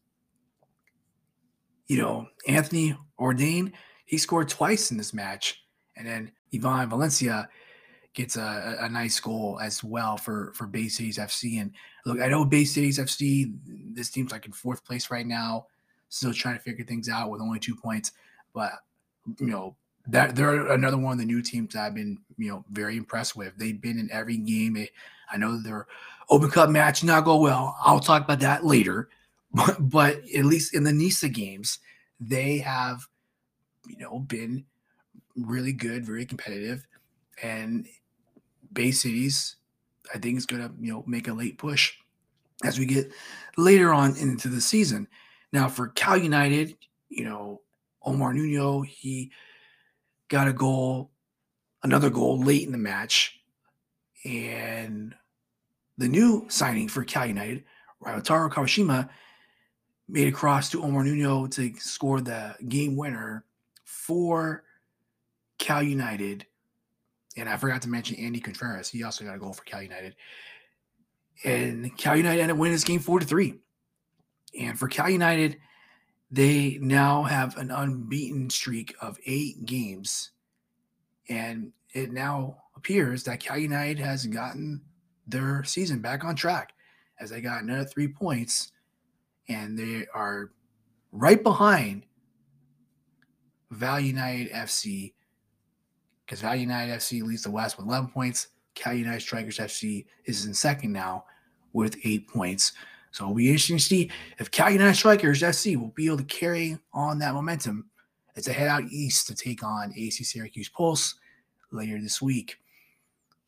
you 1.88 1.98
know, 1.98 2.28
Anthony 2.48 2.98
Bourdain, 3.20 3.74
he 4.06 4.18
scored 4.18 4.50
twice 4.50 4.92
in 4.92 4.98
this 4.98 5.14
match. 5.14 5.64
And 5.98 6.08
then 6.08 6.32
Ivan 6.54 6.90
Valencia 6.90 7.50
gets 8.14 8.36
a, 8.38 8.78
a 8.80 8.90
nice 8.90 9.20
goal 9.20 9.60
as 9.62 9.84
well 9.84 10.18
for, 10.18 10.54
for 10.56 10.68
Bay 10.68 10.88
Cities 10.88 11.18
FC. 11.18 11.62
And 11.62 11.72
look, 12.06 12.20
I 12.20 12.28
know 12.28 12.46
Bay 12.46 12.66
Cities 12.66 13.00
FC, 13.00 13.54
this 13.94 14.10
team's 14.10 14.32
like 14.32 14.46
in 14.46 14.52
fourth 14.52 14.86
place 14.86 15.12
right 15.12 15.26
now, 15.26 15.68
still 16.10 16.34
trying 16.34 16.58
to 16.58 16.62
figure 16.62 16.86
things 16.86 17.10
out 17.10 17.30
with 17.30 17.42
only 17.42 17.60
two 17.60 17.76
points. 17.76 18.12
But, 18.54 18.72
you 19.40 19.48
know, 19.48 19.76
that 20.08 20.36
they're 20.36 20.72
another 20.72 20.98
one 20.98 21.14
of 21.14 21.20
the 21.20 21.26
new 21.26 21.42
teams 21.42 21.76
I've 21.76 21.96
been, 21.96 22.18
you 22.38 22.50
know, 22.50 22.66
very 22.72 22.98
impressed 22.98 23.36
with. 23.36 23.56
They've 23.58 23.80
been 23.80 24.00
in 24.00 24.10
every 24.12 24.38
game. 24.38 24.86
I 25.32 25.38
know 25.38 25.62
their 25.62 25.88
Open 26.30 26.50
Cup 26.50 26.70
match 26.70 27.04
not 27.04 27.26
go 27.26 27.38
well. 27.38 27.78
I'll 27.82 28.00
talk 28.00 28.24
about 28.24 28.40
that 28.42 28.66
later. 28.66 29.10
But, 29.54 29.90
but 29.90 30.16
at 30.34 30.46
least 30.46 30.74
in 30.74 30.86
the 30.86 30.94
NISA 30.94 31.28
games, 31.28 31.80
they 32.22 32.60
have, 32.60 33.06
you 33.86 33.98
know, 33.98 34.20
been 34.20 34.64
really 35.36 35.74
good, 35.74 36.06
very 36.06 36.26
competitive, 36.26 36.88
and 37.44 37.86
Bay 38.72 38.92
Cities, 38.92 39.58
I 40.14 40.18
think, 40.18 40.38
is 40.38 40.46
going 40.46 40.62
to 40.62 40.74
you 40.80 40.92
know 40.92 41.04
make 41.08 41.28
a 41.28 41.34
late 41.34 41.58
push 41.58 41.94
as 42.64 42.78
we 42.80 42.86
get 42.86 43.12
later 43.58 43.94
on 43.94 44.16
into 44.18 44.48
the 44.48 44.62
season. 44.62 45.08
Now 45.52 45.68
for 45.68 45.90
Cal 45.90 46.18
United, 46.18 46.78
you 47.10 47.26
know, 47.26 47.62
Omar 48.04 48.34
Nuno, 48.34 48.82
he 48.82 49.32
got 50.30 50.48
a 50.48 50.54
goal, 50.54 51.12
another 51.84 52.10
goal 52.10 52.40
late 52.40 52.66
in 52.66 52.72
the 52.72 52.78
match. 52.78 53.40
And 54.24 55.16
the 55.98 56.08
new 56.08 56.46
signing 56.48 56.88
for 56.88 57.04
Cal 57.04 57.26
United, 57.26 57.64
Ryotaro 58.04 58.50
Kawashima, 58.52 59.10
made 60.08 60.28
a 60.28 60.32
cross 60.32 60.70
to 60.70 60.84
Omar 60.84 61.04
Nuno 61.04 61.48
to 61.48 61.74
score 61.80 62.22
the 62.22 62.56
game 62.68 62.96
winner 62.96 63.46
for 63.84 64.64
Cal 65.58 65.84
United. 65.84 66.46
And 67.38 67.48
I 67.48 67.58
forgot 67.58 67.82
to 67.84 67.90
mention 67.90 68.18
Andy 68.18 68.40
Contreras. 68.40 68.90
He 68.90 69.04
also 69.04 69.24
got 69.24 69.36
a 69.36 69.40
goal 69.40 69.54
for 69.54 69.64
Cal 69.64 69.82
United. 69.82 70.16
And 71.44 71.98
Cal 71.98 72.18
United 72.18 72.42
ended 72.42 72.56
up 72.56 72.60
winning 72.60 72.74
this 72.76 72.84
game 72.84 73.00
four 73.00 73.20
to 73.20 73.26
three. 73.26 73.60
And 74.60 74.78
for 74.78 74.88
Cal 74.88 75.10
United, 75.10 75.58
they 76.30 76.78
now 76.82 77.24
have 77.24 77.58
an 77.58 77.72
unbeaten 77.72 78.50
streak 78.50 78.94
of 79.02 79.18
eight 79.26 79.66
games. 79.66 80.32
And 81.30 81.72
it 81.94 82.12
now 82.12 82.58
appears 82.76 83.24
that 83.24 83.40
Cal 83.40 83.58
United 83.58 84.00
has 84.00 84.26
gotten 84.26 84.82
their 85.28 85.64
season 85.64 86.00
back 86.00 86.24
on 86.24 86.36
track 86.36 86.74
as 87.20 87.30
they 87.30 87.42
got 87.42 87.64
another 87.64 87.86
three 87.86 88.08
points. 88.08 88.72
And 89.48 89.78
they 89.78 90.06
are 90.14 90.52
right 91.12 91.42
behind 91.42 92.04
Val 93.72 94.00
United 94.00 94.52
FC 94.52 95.14
because 96.32 96.44
Val 96.44 96.56
United 96.56 96.98
FC 96.98 97.22
leads 97.22 97.44
the 97.44 97.52
West 97.52 97.78
with 97.78 97.88
11 97.88 98.10
points. 98.12 98.48
Cal 98.74 98.94
United 98.94 99.20
Strikers 99.20 99.58
FC 99.58 100.06
is 100.24 100.46
in 100.46 100.54
second 100.54 100.94
now 100.94 101.26
with 101.74 101.98
eight 102.06 102.26
points. 102.30 102.72
So 103.12 103.26
it'll 103.26 103.36
be 103.36 103.48
interesting 103.48 103.76
to 103.76 103.84
see 103.84 104.10
if 104.40 104.50
Cal 104.50 104.72
United 104.72 104.96
Strikers 104.96 105.42
FC 105.42 105.76
will 105.76 105.90
be 105.90 106.06
able 106.06 106.20
to 106.20 106.24
carry 106.24 106.78
on 106.94 107.20
that 107.20 107.34
momentum 107.34 107.90
as 108.38 108.46
they 108.46 108.54
head 108.54 108.70
out 108.70 108.86
east 108.90 109.28
to 109.28 109.36
take 109.36 109.62
on 109.62 109.94
AC 109.94 110.24
Syracuse 110.24 110.70
Pulse 110.70 111.16
later 111.70 112.00
this 112.00 112.22
week. 112.22 112.60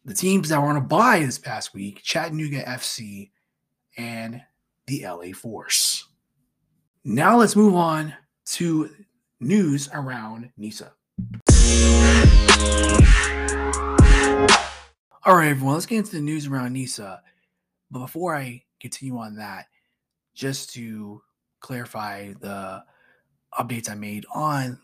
The 0.04 0.13
teams 0.13 0.50
that 0.50 0.62
were 0.62 0.68
on 0.68 0.75
a 0.75 0.82
bye 0.82 1.20
this 1.20 1.40
past 1.40 1.74
week 1.74 2.02
Chattanooga 2.04 2.63
FC 2.63 3.32
and 3.96 4.42
the 4.88 5.06
LA 5.06 5.32
Force. 5.34 6.06
Now 7.06 7.38
let's 7.38 7.56
move 7.56 7.75
on 7.75 8.13
to 8.48 8.90
news 9.40 9.88
around 9.94 10.52
NISA. 10.58 10.92
All 15.25 15.38
right, 15.38 15.50
everyone, 15.50 15.75
let's 15.75 15.86
get 15.86 16.00
into 16.00 16.17
the 16.17 16.22
news 16.22 16.48
around 16.48 16.74
NISA. 16.74 17.22
But 17.89 18.00
before 18.00 18.36
I 18.36 18.63
continue 18.79 19.17
on 19.17 19.36
that, 19.38 19.67
just 20.36 20.74
to 20.74 21.22
clarify 21.62 22.33
the 22.41 22.83
updates 23.57 23.89
I 23.89 23.95
made 23.95 24.25
on 24.33 24.79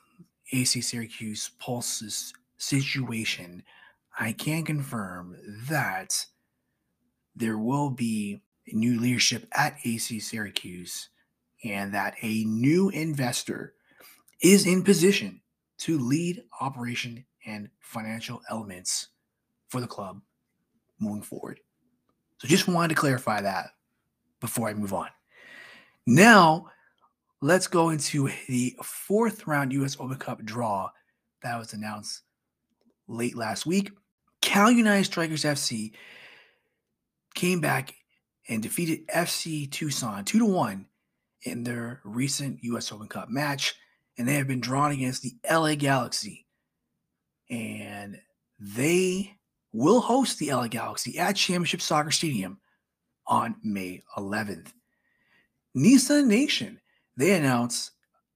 AC 0.51 0.81
Syracuse 0.81 1.51
Pulse's 1.59 2.33
situation, 2.57 3.63
I 4.17 4.31
can 4.31 4.63
confirm 4.63 5.38
that 5.69 6.25
there 7.35 7.57
will 7.57 7.89
be 7.89 8.41
new 8.67 8.99
leadership 8.99 9.47
at 9.53 9.77
AC 9.83 10.19
Syracuse 10.19 11.09
and 11.63 11.93
that 11.93 12.15
a 12.21 12.45
new 12.45 12.89
investor 12.89 13.73
is 14.41 14.65
in 14.65 14.83
position 14.83 15.41
to 15.79 15.99
lead 15.99 16.43
operation 16.61 17.25
and 17.46 17.69
financial 17.79 18.41
elements 18.50 19.08
for 19.69 19.81
the 19.81 19.88
club 19.88 20.22
moving 21.00 21.22
forward. 21.22 21.60
So 22.38 22.48
just 22.48 22.67
wanted 22.67 22.89
to 22.89 23.00
clarify 23.00 23.41
that 23.41 23.67
before 24.39 24.69
I 24.69 24.74
move 24.74 24.93
on. 24.93 25.08
Now, 26.05 26.67
let's 27.41 27.67
go 27.67 27.89
into 27.89 28.29
the 28.48 28.75
fourth 28.84 29.48
round 29.48 29.74
US 29.74 29.98
Open 30.00 30.17
Cup 30.17 30.43
draw 30.43 30.89
that 31.41 31.58
was 31.58 31.74
announced 31.74 32.22
late 33.08 33.36
last 33.36 33.65
week. 33.65 33.91
Cal 34.41 34.72
United 34.72 35.05
Strikers 35.05 35.43
FC 35.43 35.93
came 37.36 37.60
back 37.60 37.96
and 38.48 38.63
defeated 38.63 39.08
FC 39.08 39.69
Tucson 39.69 40.25
2 40.25 40.39
to 40.39 40.46
1 40.46 40.86
in 41.43 41.63
their 41.63 42.01
recent 42.03 42.63
US 42.63 42.91
Open 42.91 43.08
Cup 43.08 43.29
match 43.29 43.75
and 44.17 44.27
they 44.27 44.34
have 44.34 44.48
been 44.48 44.60
drawn 44.60 44.91
against 44.91 45.24
the 45.24 45.34
LA 45.50 45.75
Galaxy. 45.75 46.46
And 47.50 48.20
they 48.60 49.36
will 49.74 50.01
host 50.01 50.39
the 50.39 50.51
LA 50.51 50.68
Galaxy 50.68 51.18
at 51.18 51.36
Championship 51.36 51.82
Soccer 51.82 52.12
Stadium 52.12 52.60
on 53.27 53.56
May 53.63 54.03
11th. 54.18 54.74
Nisa 55.75 56.22
Nation, 56.22 56.79
they 57.15 57.34
announce 57.34 57.91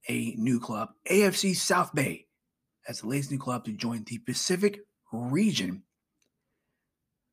a 0.10 0.36
new 0.38 0.60
club, 0.60 0.90
AFC 1.10 1.56
South 1.56 1.94
Bay, 1.94 2.28
as 2.88 3.02
the 3.02 3.08
latest 3.08 3.32
new 3.32 3.40
club 3.40 3.66
to 3.66 3.72
join 3.72 4.04
the 4.04 4.20
Pacific 4.20 4.82
region. 5.12 5.84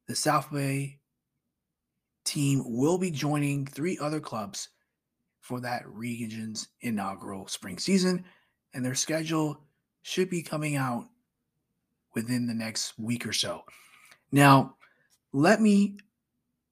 The 0.08 0.16
South 0.16 0.50
Bay 0.52 0.98
team 2.24 2.62
will 2.66 2.98
be 2.98 3.10
joining 3.10 3.66
three 3.66 3.98
other 3.98 4.20
clubs 4.20 4.68
for 5.40 5.60
that 5.60 5.88
region's 5.88 6.68
inaugural 6.80 7.48
spring 7.48 7.78
season 7.78 8.24
and 8.74 8.84
their 8.84 8.94
schedule 8.94 9.60
should 10.02 10.30
be 10.30 10.42
coming 10.42 10.76
out 10.76 11.08
within 12.14 12.46
the 12.46 12.54
next 12.54 12.98
week 12.98 13.26
or 13.26 13.32
so. 13.32 13.64
Now, 14.32 14.76
let 15.32 15.60
me 15.60 15.96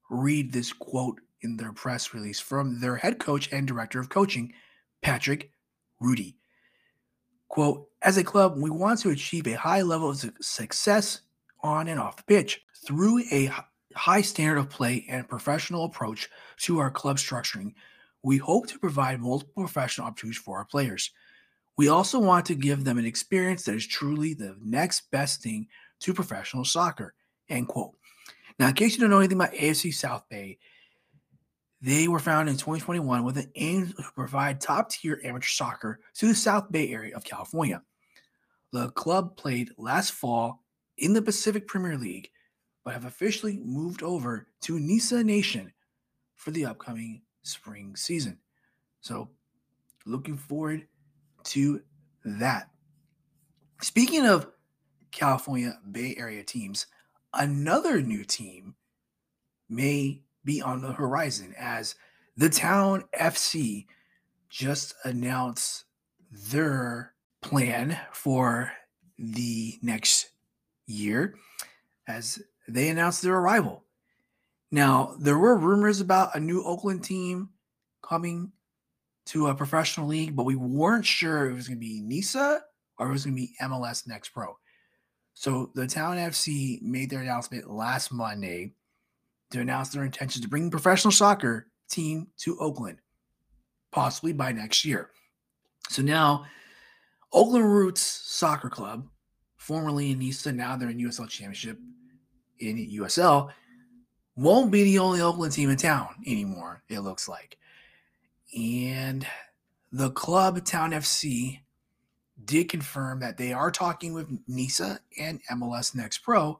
read 0.09 0.51
this 0.51 0.73
quote 0.73 1.19
in 1.41 1.57
their 1.57 1.71
press 1.71 2.13
release 2.13 2.39
from 2.39 2.79
their 2.79 2.97
head 2.97 3.19
coach 3.19 3.51
and 3.51 3.67
director 3.67 3.99
of 3.99 4.09
coaching, 4.09 4.53
Patrick 5.01 5.51
Rudy. 5.99 6.35
Quote, 7.47 7.87
as 8.01 8.17
a 8.17 8.23
club, 8.23 8.55
we 8.57 8.69
want 8.69 8.99
to 8.99 9.09
achieve 9.09 9.47
a 9.47 9.53
high 9.53 9.81
level 9.81 10.09
of 10.09 10.23
success 10.41 11.21
on 11.61 11.87
and 11.87 11.99
off 11.99 12.17
the 12.17 12.23
pitch 12.23 12.61
through 12.85 13.23
a 13.31 13.51
high 13.95 14.21
standard 14.21 14.59
of 14.59 14.69
play 14.69 15.05
and 15.09 15.27
professional 15.27 15.85
approach 15.85 16.29
to 16.57 16.79
our 16.79 16.91
club 16.91 17.17
structuring. 17.17 17.73
We 18.23 18.37
hope 18.37 18.67
to 18.67 18.79
provide 18.79 19.19
multiple 19.19 19.63
professional 19.63 20.07
opportunities 20.07 20.41
for 20.41 20.57
our 20.57 20.65
players. 20.65 21.11
We 21.79 21.87
also 21.87 22.19
want 22.19 22.45
to 22.47 22.55
give 22.55 22.83
them 22.83 22.97
an 22.97 23.05
experience 23.05 23.63
that 23.63 23.73
is 23.73 23.87
truly 23.87 24.33
the 24.33 24.53
next 24.61 25.09
best 25.11 25.41
thing 25.41 25.69
to 26.01 26.13
professional 26.13 26.65
soccer. 26.65 27.13
End 27.47 27.69
quote. 27.69 27.93
Now, 28.59 28.67
in 28.67 28.73
case 28.73 28.95
you 28.95 28.99
don't 28.99 29.09
know 29.09 29.19
anything 29.19 29.37
about 29.37 29.53
AFC 29.53 29.93
South 29.93 30.27
Bay, 30.27 30.57
they 31.81 32.09
were 32.09 32.19
founded 32.19 32.51
in 32.51 32.57
2021 32.57 33.23
with 33.23 33.37
an 33.37 33.49
aim 33.55 33.93
to 33.95 34.03
provide 34.13 34.59
top 34.59 34.89
tier 34.89 35.21
amateur 35.23 35.47
soccer 35.47 36.01
to 36.15 36.27
the 36.27 36.35
South 36.35 36.69
Bay 36.69 36.91
area 36.91 37.15
of 37.15 37.23
California. 37.23 37.81
The 38.73 38.89
club 38.89 39.37
played 39.37 39.71
last 39.77 40.11
fall 40.11 40.65
in 40.97 41.13
the 41.13 41.21
Pacific 41.21 41.65
Premier 41.65 41.97
League, 41.97 42.29
but 42.83 42.93
have 42.93 43.05
officially 43.05 43.57
moved 43.63 44.03
over 44.03 44.47
to 44.63 44.81
Nisa 44.81 45.23
Nation 45.23 45.71
for 46.35 46.51
the 46.51 46.65
upcoming 46.65 47.21
spring 47.43 47.95
season. 47.95 48.37
So, 48.99 49.29
looking 50.05 50.35
forward 50.35 50.85
to 51.49 51.81
that. 52.25 52.69
Speaking 53.81 54.25
of 54.25 54.47
California 55.11 55.77
Bay 55.91 56.15
Area 56.17 56.43
teams, 56.43 56.87
another 57.33 58.01
new 58.01 58.23
team 58.23 58.75
may 59.69 60.21
be 60.43 60.61
on 60.61 60.81
the 60.81 60.91
horizon 60.91 61.53
as 61.57 61.95
the 62.37 62.49
Town 62.49 63.03
FC 63.19 63.85
just 64.49 64.95
announced 65.03 65.85
their 66.31 67.13
plan 67.41 67.97
for 68.11 68.71
the 69.17 69.77
next 69.81 70.29
year 70.87 71.35
as 72.07 72.41
they 72.67 72.89
announced 72.89 73.21
their 73.21 73.35
arrival. 73.35 73.83
Now, 74.71 75.15
there 75.19 75.37
were 75.37 75.55
rumors 75.55 75.99
about 76.01 76.35
a 76.35 76.39
new 76.39 76.63
Oakland 76.63 77.03
team 77.03 77.49
coming 78.01 78.51
to 79.29 79.47
a 79.47 79.55
professional 79.55 80.07
league, 80.07 80.35
but 80.35 80.45
we 80.45 80.55
weren't 80.55 81.05
sure 81.05 81.45
if 81.45 81.51
it 81.51 81.55
was 81.55 81.67
going 81.67 81.77
to 81.77 81.85
be 81.85 82.01
NISA 82.01 82.61
or 82.97 83.07
it 83.07 83.11
was 83.11 83.25
going 83.25 83.35
to 83.35 83.41
be 83.41 83.55
MLS 83.61 84.07
Next 84.07 84.29
Pro. 84.29 84.57
So 85.35 85.71
the 85.75 85.85
Town 85.85 86.17
FC 86.17 86.81
made 86.81 87.11
their 87.11 87.21
announcement 87.21 87.69
last 87.69 88.11
Monday 88.11 88.73
to 89.51 89.59
announce 89.59 89.89
their 89.89 90.03
intention 90.03 90.41
to 90.41 90.47
bring 90.47 90.71
professional 90.71 91.11
soccer 91.11 91.67
team 91.89 92.27
to 92.39 92.57
Oakland, 92.59 92.97
possibly 93.91 94.33
by 94.33 94.51
next 94.51 94.83
year. 94.83 95.11
So 95.89 96.01
now, 96.01 96.45
Oakland 97.31 97.71
Roots 97.71 98.01
Soccer 98.01 98.69
Club, 98.69 99.07
formerly 99.57 100.11
in 100.11 100.19
NISA, 100.19 100.53
now 100.53 100.75
they're 100.75 100.89
in 100.89 100.97
USL 100.97 101.29
Championship 101.29 101.77
in 102.59 102.77
USL, 102.77 103.51
won't 104.35 104.71
be 104.71 104.83
the 104.85 104.99
only 104.99 105.21
Oakland 105.21 105.53
team 105.53 105.69
in 105.69 105.77
town 105.77 106.09
anymore, 106.25 106.81
it 106.89 107.01
looks 107.01 107.29
like. 107.29 107.58
And 108.57 109.25
the 109.91 110.11
club, 110.11 110.63
Town 110.65 110.91
FC, 110.91 111.59
did 112.45 112.69
confirm 112.69 113.19
that 113.19 113.37
they 113.37 113.53
are 113.53 113.71
talking 113.71 114.13
with 114.13 114.27
NISA 114.47 114.99
and 115.19 115.41
MLS 115.51 115.93
Next 115.93 116.19
Pro, 116.19 116.59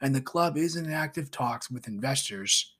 and 0.00 0.14
the 0.14 0.20
club 0.20 0.56
is 0.56 0.76
in 0.76 0.90
active 0.92 1.30
talks 1.30 1.70
with 1.70 1.88
investors. 1.88 2.74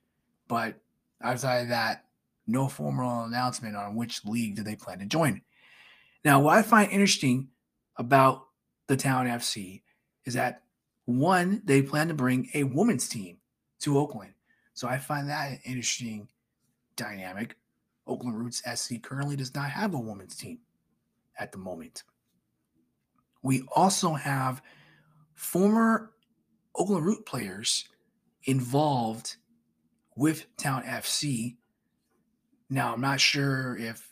But 0.47 0.75
outside 1.23 1.63
of 1.63 1.69
that, 1.69 2.05
no 2.47 2.69
formal 2.69 3.25
announcement 3.25 3.77
on 3.77 3.97
which 3.97 4.25
league 4.25 4.57
do 4.57 4.63
they 4.63 4.77
plan 4.77 4.99
to 4.99 5.07
join. 5.07 5.41
Now, 6.25 6.41
what 6.41 6.59
I 6.59 6.63
find 6.63 6.91
interesting 6.91 7.49
about 7.97 8.47
the 8.87 8.97
Town 8.97 9.27
FC 9.27 9.83
is 10.25 10.35
that 10.35 10.63
one, 11.07 11.63
they 11.65 11.83
plan 11.83 12.09
to 12.09 12.15
bring 12.15 12.49
a 12.55 12.65
women's 12.65 13.09
team 13.09 13.39
to 13.81 13.99
Oakland. 13.99 14.33
So 14.75 14.89
I 14.89 14.99
find 14.99 15.29
that 15.29 15.53
an 15.53 15.61
interesting 15.65 16.29
dynamic. 16.97 17.57
Oakland 18.07 18.39
Roots 18.39 18.63
SC 18.75 19.03
currently 19.03 19.37
does 19.37 19.55
not 19.55 19.71
have 19.71 19.95
a 19.95 19.99
women's 19.99 20.37
team 20.37 20.59
at 21.39 21.53
the 21.53 21.59
moment. 21.59 22.03
We 23.43 23.63
also 23.75 24.15
have 24.15 24.63
former 25.35 26.13
Oakland 26.75 27.05
Root 27.05 27.27
players 27.27 27.85
involved 28.45 29.37
with 30.17 30.47
Town 30.57 30.83
FC. 30.83 31.57
Now, 32.71 32.93
I'm 32.93 33.01
not 33.01 33.21
sure 33.21 33.77
if 33.77 34.09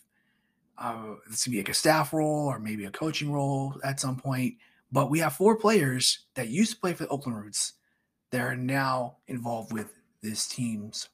uh, 0.79 1.15
this 1.29 1.45
can 1.45 1.53
be 1.53 1.59
like 1.59 1.69
a 1.69 1.75
staff 1.75 2.13
role 2.13 2.47
or 2.47 2.59
maybe 2.59 2.85
a 2.85 2.91
coaching 2.91 3.33
role 3.33 3.75
at 3.85 4.01
some 4.01 4.17
point, 4.17 4.55
but 4.91 5.11
we 5.11 5.19
have 5.21 5.35
four 5.35 5.57
players 5.57 6.27
that 6.35 6.49
used 6.49 6.73
to 6.73 6.81
play 6.81 6.93
for 6.93 7.05
the 7.05 7.11
Oakland 7.11 7.39
Roots 7.39 7.75
that 8.31 8.41
are 8.41 8.57
now 8.57 9.19
involved 9.29 9.73
with 9.73 9.93
this 10.23 10.47
team's 10.49 11.09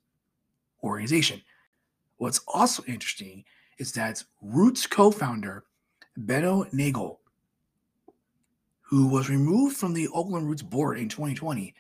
organization. 0.83 1.43
What's 2.19 2.41
also 2.47 2.83
interesting 2.87 3.45
is 3.79 3.93
that 3.93 4.23
Roots 4.43 4.87
co 4.87 5.11
founder 5.11 5.65
Benno 6.17 6.67
Nagel, 6.73 7.21
who 8.83 9.09
was 9.09 9.31
removed 9.31 9.77
from 9.77 9.95
the 9.95 10.09
Oakland 10.09 10.49
Roots 10.49 10.63
board 10.63 10.99
in 10.99 11.09
2020, 11.09 11.75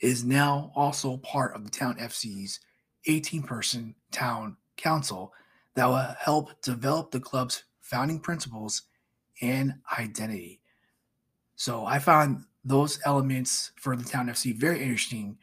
is 0.00 0.24
now 0.24 0.72
also 0.74 1.18
part 1.18 1.54
of 1.54 1.64
the 1.64 1.70
Town 1.70 1.96
FC's 1.96 2.60
18 3.06 3.42
person 3.42 3.94
town 4.10 4.56
council 4.76 5.32
that 5.74 5.86
will 5.86 6.14
help 6.18 6.60
develop 6.62 7.10
the 7.10 7.20
club's 7.20 7.64
founding 7.80 8.18
principles 8.18 8.82
and 9.42 9.74
identity. 9.98 10.60
So 11.56 11.84
I 11.84 11.98
found 11.98 12.44
those 12.64 12.98
elements 13.04 13.72
for 13.76 13.94
the 13.94 14.04
Town 14.04 14.28
FC 14.28 14.56
very 14.56 14.82
interesting. 14.82 15.36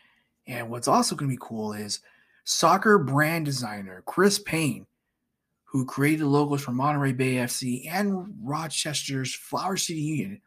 And 0.47 0.69
what's 0.69 0.87
also 0.87 1.15
going 1.15 1.29
to 1.29 1.35
be 1.35 1.39
cool 1.41 1.73
is 1.73 1.99
soccer 2.43 2.97
brand 2.97 3.45
designer 3.45 4.03
Chris 4.05 4.39
Payne, 4.39 4.85
who 5.63 5.85
created 5.85 6.25
logos 6.25 6.61
for 6.61 6.71
Monterey 6.71 7.13
Bay 7.13 7.35
FC 7.35 7.89
and 7.89 8.33
Rochester's 8.43 9.33
Flower 9.33 9.77
City 9.77 10.01
Union. 10.01 10.41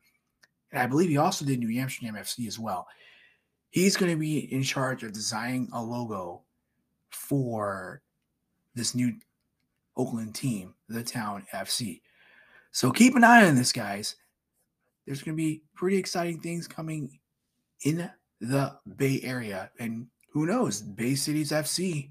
And 0.72 0.82
I 0.82 0.86
believe 0.86 1.08
he 1.08 1.16
also 1.16 1.44
did 1.44 1.60
New 1.60 1.80
Amsterdam 1.80 2.14
FC 2.14 2.46
as 2.46 2.58
well. 2.58 2.86
He's 3.70 3.96
going 3.96 4.12
to 4.12 4.18
be 4.18 4.52
in 4.52 4.62
charge 4.62 5.02
of 5.02 5.12
designing 5.12 5.68
a 5.72 5.82
logo 5.82 6.42
for 7.10 8.02
this 8.74 8.94
new 8.94 9.14
Oakland 9.96 10.34
team, 10.34 10.74
the 10.88 11.02
Town 11.02 11.46
FC. 11.52 12.00
So 12.72 12.90
keep 12.90 13.14
an 13.14 13.24
eye 13.24 13.46
on 13.46 13.54
this, 13.54 13.72
guys. 13.72 14.16
There's 15.06 15.22
going 15.22 15.36
to 15.36 15.42
be 15.42 15.62
pretty 15.74 15.96
exciting 15.96 16.40
things 16.40 16.66
coming 16.66 17.18
in 17.84 18.10
the 18.40 18.76
Bay 18.96 19.20
Area. 19.22 19.70
And 19.78 20.08
who 20.34 20.46
knows, 20.46 20.82
Bay 20.82 21.14
Cities 21.14 21.52
FC, 21.52 22.10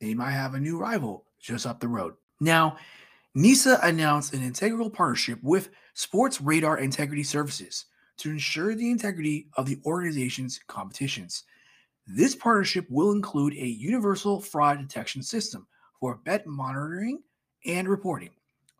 they 0.00 0.14
might 0.14 0.32
have 0.32 0.54
a 0.54 0.60
new 0.60 0.76
rival 0.76 1.26
just 1.40 1.64
up 1.64 1.78
the 1.78 1.88
road. 1.88 2.14
Now, 2.40 2.76
NISA 3.36 3.78
announced 3.84 4.34
an 4.34 4.42
integral 4.42 4.90
partnership 4.90 5.38
with 5.42 5.70
Sportradar 5.96 6.80
Integrity 6.80 7.22
Services 7.22 7.86
to 8.18 8.30
ensure 8.30 8.74
the 8.74 8.90
integrity 8.90 9.46
of 9.56 9.66
the 9.66 9.78
organization's 9.86 10.58
competitions. 10.66 11.44
This 12.06 12.34
partnership 12.34 12.86
will 12.90 13.12
include 13.12 13.54
a 13.54 13.66
universal 13.66 14.40
fraud 14.40 14.80
detection 14.80 15.22
system 15.22 15.66
for 16.00 16.16
bet 16.24 16.46
monitoring 16.46 17.22
and 17.64 17.88
reporting 17.88 18.30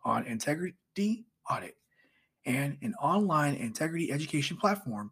on 0.03 0.25
integrity 0.25 1.25
audit 1.49 1.77
and 2.45 2.77
an 2.81 2.93
online 3.01 3.55
integrity 3.55 4.11
education 4.11 4.57
platform 4.57 5.09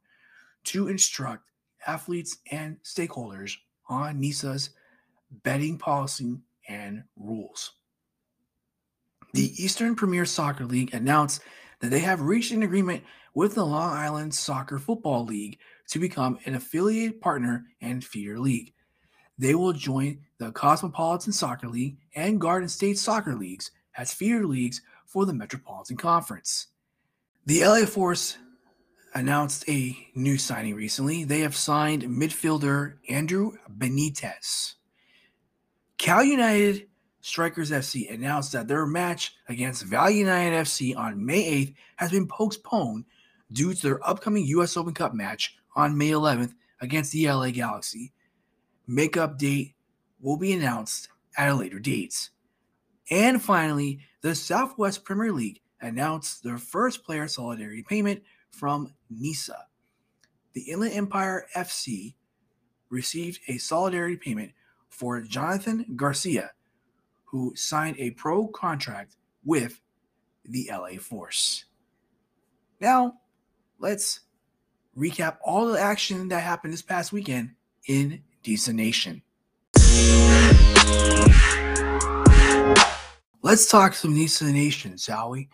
to 0.66 0.90
instruct 0.90 1.51
athletes 1.88 2.38
and 2.52 2.78
stakeholders 2.84 3.58
on 3.90 4.20
NISA's 4.20 4.72
betting 5.44 5.78
policy 5.78 6.38
and 6.68 7.04
rules. 7.16 7.72
The 9.34 9.54
Eastern 9.64 9.96
Premier 9.96 10.26
Soccer 10.26 10.66
League 10.66 10.94
announced 10.94 11.42
that 11.80 11.90
they 11.90 12.00
have 12.00 12.22
reached 12.22 12.52
an 12.52 12.64
agreement 12.64 13.04
with 13.34 13.56
the 13.56 13.66
Long 13.66 13.94
Island 13.94 14.34
Soccer 14.34 14.78
Football 14.78 15.26
League 15.26 15.58
to 15.90 16.00
become 16.00 16.38
an 16.46 16.56
affiliated 16.56 17.22
partner 17.22 17.66
and 17.82 18.04
feeder 18.04 18.40
league. 18.40 18.74
They 19.38 19.56
will 19.56 19.74
join 19.74 20.20
the 20.38 20.52
Cosmopolitan 20.52 21.34
Soccer 21.34 21.68
League 21.68 21.98
and 22.16 22.42
Garden 22.42 22.70
State 22.70 23.00
Soccer 23.00 23.36
Leagues 23.36 23.72
as 23.98 24.14
feeder 24.14 24.46
leagues 24.46 24.82
for 25.06 25.26
the 25.26 25.34
Metropolitan 25.34 25.98
Conference. 25.98 26.68
The 27.46 27.66
LA 27.66 27.86
Force 27.86 28.38
announced 29.14 29.68
a 29.68 29.96
new 30.16 30.38
signing 30.38 30.76
recently. 30.76 31.24
They 31.24 31.42
have 31.42 31.56
signed 31.56 32.04
midfielder 32.04 32.96
Andrew 33.10 33.54
Benitez. 33.78 34.76
Cal 35.98 36.24
United 36.24 36.88
Strikers 37.22 37.72
FC 37.72 38.12
announced 38.12 38.52
that 38.54 38.68
their 38.68 38.86
match 38.86 39.36
against 39.48 39.84
Valley 39.84 40.18
United 40.18 40.56
FC 40.56 40.96
on 40.96 41.24
May 41.24 41.66
8th 41.66 41.76
has 41.98 42.12
been 42.12 42.28
postponed 42.28 43.06
due 43.52 43.74
to 43.74 43.82
their 43.82 44.10
upcoming 44.10 44.46
U.S. 44.48 44.76
Open 44.76 44.94
Cup 44.94 45.14
match 45.14 45.56
on 45.76 45.98
May 45.98 46.10
11th 46.10 46.54
against 46.82 47.12
the 47.12 47.28
LA 47.28 47.52
Galaxy. 47.52 48.12
Makeup 48.88 49.38
date 49.38 49.76
will 50.20 50.38
be 50.38 50.54
announced 50.54 51.10
at 51.38 51.50
a 51.50 51.56
later 51.56 51.80
date. 51.80 52.30
And 53.10 53.42
finally, 53.42 54.00
the 54.22 54.34
Southwest 54.34 55.04
Premier 55.04 55.32
League 55.32 55.62
announced 55.82 56.44
their 56.44 56.58
first 56.58 57.04
player 57.04 57.28
solidarity 57.28 57.84
payment 57.84 58.24
from 58.52 58.94
NISA. 59.10 59.66
The 60.54 60.62
Inland 60.62 60.94
Empire 60.94 61.48
FC 61.56 62.16
received 62.90 63.40
a 63.48 63.58
solidarity 63.58 64.18
payment 64.18 64.52
for 64.90 65.22
Jonathan 65.22 65.86
Garcia, 65.96 66.52
who 67.26 67.54
signed 67.56 67.96
a 67.98 68.12
pro 68.12 68.48
contract 68.48 69.16
with 69.46 69.80
the 70.46 70.70
LA 70.72 71.00
Force. 71.00 71.66
Now, 72.80 73.16
let's 73.80 74.22
recap 74.98 75.38
all 75.44 75.68
the 75.68 75.80
action 75.80 76.28
that 76.28 76.42
happened 76.42 76.74
this 76.74 76.82
past 76.82 77.14
weekend 77.14 77.52
in 77.88 78.22
NISA 78.46 78.74
Nation. 78.74 79.22
Let's 83.44 83.70
talk 83.70 83.94
some 83.94 84.14
NISA 84.14 84.46
Nation, 84.52 84.98
shall 84.98 85.32
we? 85.32 85.50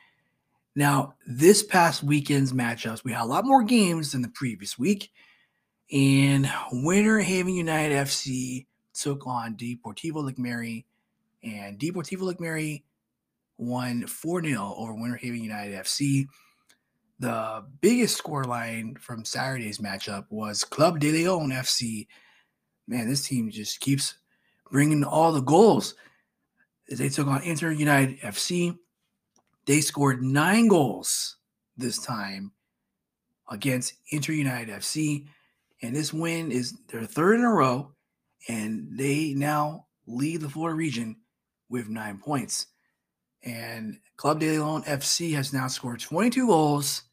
Now, 0.77 1.15
this 1.25 1.63
past 1.63 2.03
weekend's 2.03 2.53
matchups, 2.53 3.03
we 3.03 3.11
had 3.11 3.23
a 3.23 3.25
lot 3.25 3.45
more 3.45 3.63
games 3.63 4.11
than 4.11 4.21
the 4.21 4.27
previous 4.27 4.77
week. 4.77 5.09
And 5.91 6.47
Winter 6.71 7.19
Haven 7.19 7.55
United 7.55 7.95
FC 7.95 8.67
took 8.93 9.25
on 9.25 9.57
Deportivo 9.57 10.37
Mary, 10.37 10.85
and 11.41 11.79
Deportivo 11.79 12.39
Mary 12.39 12.85
won 13.57 14.05
4 14.05 14.43
0 14.43 14.75
over 14.77 14.93
Winter 14.93 15.17
Haven 15.17 15.41
United 15.41 15.83
FC. 15.83 16.27
The 17.17 17.65
biggest 17.81 18.23
scoreline 18.23 18.99
from 18.99 19.25
Saturday's 19.25 19.79
matchup 19.79 20.25
was 20.29 20.63
Club 20.63 20.99
de 20.99 21.11
Leon 21.11 21.49
FC. 21.49 22.05
Man, 22.87 23.09
this 23.09 23.27
team 23.27 23.49
just 23.49 23.79
keeps 23.79 24.13
bringing 24.71 25.03
all 25.03 25.31
the 25.31 25.41
goals. 25.41 25.95
They 26.87 27.09
took 27.09 27.25
on 27.25 27.41
Inter 27.41 27.71
United 27.71 28.19
FC. 28.19 28.77
They 29.67 29.82
scored 29.82 30.23
nine 30.23 30.69
goals 30.69 31.36
this 31.75 31.99
time 31.99 32.53
against 33.49 33.95
Inter 34.12 34.32
United 34.32 34.73
FC. 34.73 35.27
And 35.84 35.95
this 35.95 36.13
win 36.13 36.51
is 36.51 36.73
their 36.88 37.03
third 37.03 37.36
in 37.36 37.45
a 37.45 37.51
row, 37.51 37.91
and 38.47 38.88
they 38.97 39.34
now 39.36 39.86
lead 40.08 40.41
the 40.41 40.49
Florida 40.49 40.75
region 40.75 41.17
with 41.69 41.89
nine 41.89 42.17
points. 42.17 42.67
And 43.43 43.99
Club 44.15 44.39
De 44.39 44.49
Leon 44.51 44.84
FC 44.84 45.34
has 45.36 45.53
now 45.53 45.67
scored 45.67 45.99
22 45.99 46.47
goals, 46.47 47.03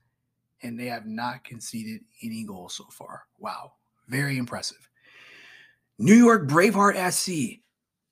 and 0.62 0.78
they 0.78 0.86
have 0.86 1.06
not 1.06 1.44
conceded 1.44 2.02
any 2.22 2.44
goals 2.44 2.74
so 2.74 2.84
far. 2.84 3.24
Wow, 3.38 3.72
very 4.08 4.38
impressive. 4.38 4.88
New 5.98 6.14
York 6.14 6.48
Braveheart 6.48 7.12
SC, 7.12 7.60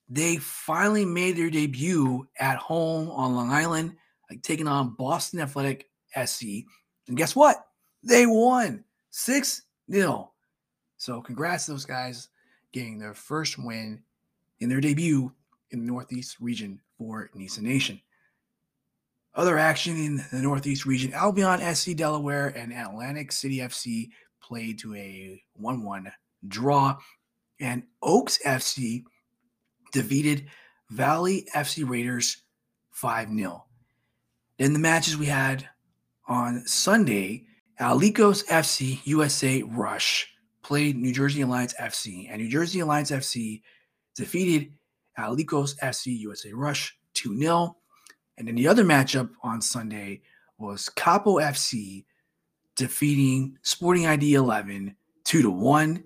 they 0.09 0.37
finally 0.37 1.05
made 1.05 1.37
their 1.37 1.49
debut 1.49 2.27
at 2.39 2.59
home 2.59 3.09
on 3.11 3.35
Long 3.35 3.51
Island, 3.51 3.97
like 4.33 4.43
taking 4.43 4.67
on 4.67 4.95
Boston 4.95 5.41
Athletic 5.41 5.91
SC. 6.25 6.65
And 7.07 7.17
guess 7.17 7.37
what? 7.37 7.67
They 8.03 8.27
won 8.27 8.85
6 9.11 9.63
0. 9.91 10.33
So, 10.97 11.21
congrats 11.21 11.67
to 11.67 11.73
those 11.73 11.85
guys 11.85 12.29
getting 12.73 12.99
their 12.99 13.13
first 13.13 13.59
win 13.59 14.03
in 14.61 14.69
their 14.69 14.81
debut 14.81 15.31
in 15.71 15.81
the 15.81 15.87
Northeast 15.87 16.39
region 16.41 16.81
for 16.97 17.29
NISA 17.35 17.63
Nation. 17.63 18.01
Other 19.35 19.59
action 19.59 19.97
in 19.97 20.17
the 20.31 20.43
Northeast 20.43 20.87
region 20.87 21.13
Albion 21.13 21.75
SC 21.75 21.95
Delaware 21.95 22.49
and 22.49 22.73
Atlantic 22.73 23.33
City 23.33 23.59
FC 23.59 24.11
played 24.41 24.79
to 24.79 24.95
a 24.95 25.43
1 25.55 25.83
1 25.83 26.13
draw, 26.49 26.97
and 27.61 27.83
Oaks 28.03 28.39
FC 28.47 29.05
defeated 29.93 30.47
Valley 30.91 31.47
FC 31.55 31.87
Raiders 31.87 32.39
5 32.93 33.29
0. 33.35 33.65
Then 34.63 34.75
the 34.75 34.79
matches 34.79 35.17
we 35.17 35.27
had 35.27 35.69
on 36.29 36.65
Sunday 36.69 37.47
Alicos 37.81 38.47
FC 38.47 39.01
USA 39.03 39.61
Rush 39.65 40.33
played 40.63 40.97
New 40.97 41.13
Jersey 41.13 41.41
Alliance 41.41 41.75
FC, 41.81 42.29
and 42.31 42.41
New 42.41 42.49
Jersey 42.49 42.79
Alliance 42.79 43.11
FC 43.11 43.61
defeated 44.15 44.73
Alicos 45.19 45.77
FC 45.81 46.17
USA 46.21 46.53
Rush 46.53 46.97
2 47.15 47.37
0. 47.37 47.77
And 48.39 48.47
then 48.47 48.55
the 48.55 48.69
other 48.69 48.85
matchup 48.85 49.31
on 49.43 49.61
Sunday 49.61 50.21
was 50.59 50.89
Capo 50.89 51.41
FC 51.41 52.05
defeating 52.77 53.59
Sporting 53.63 54.07
ID 54.07 54.35
11 54.35 54.95
2 55.25 55.43
to 55.43 55.51
1. 55.51 56.05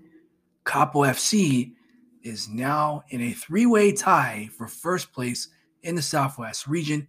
Capo 0.64 1.00
FC 1.00 1.74
is 2.22 2.48
now 2.48 3.04
in 3.10 3.20
a 3.20 3.32
three 3.32 3.66
way 3.66 3.92
tie 3.92 4.48
for 4.56 4.66
first 4.66 5.12
place 5.12 5.48
in 5.82 5.94
the 5.94 6.00
Southwest 6.00 6.66
region 6.66 7.06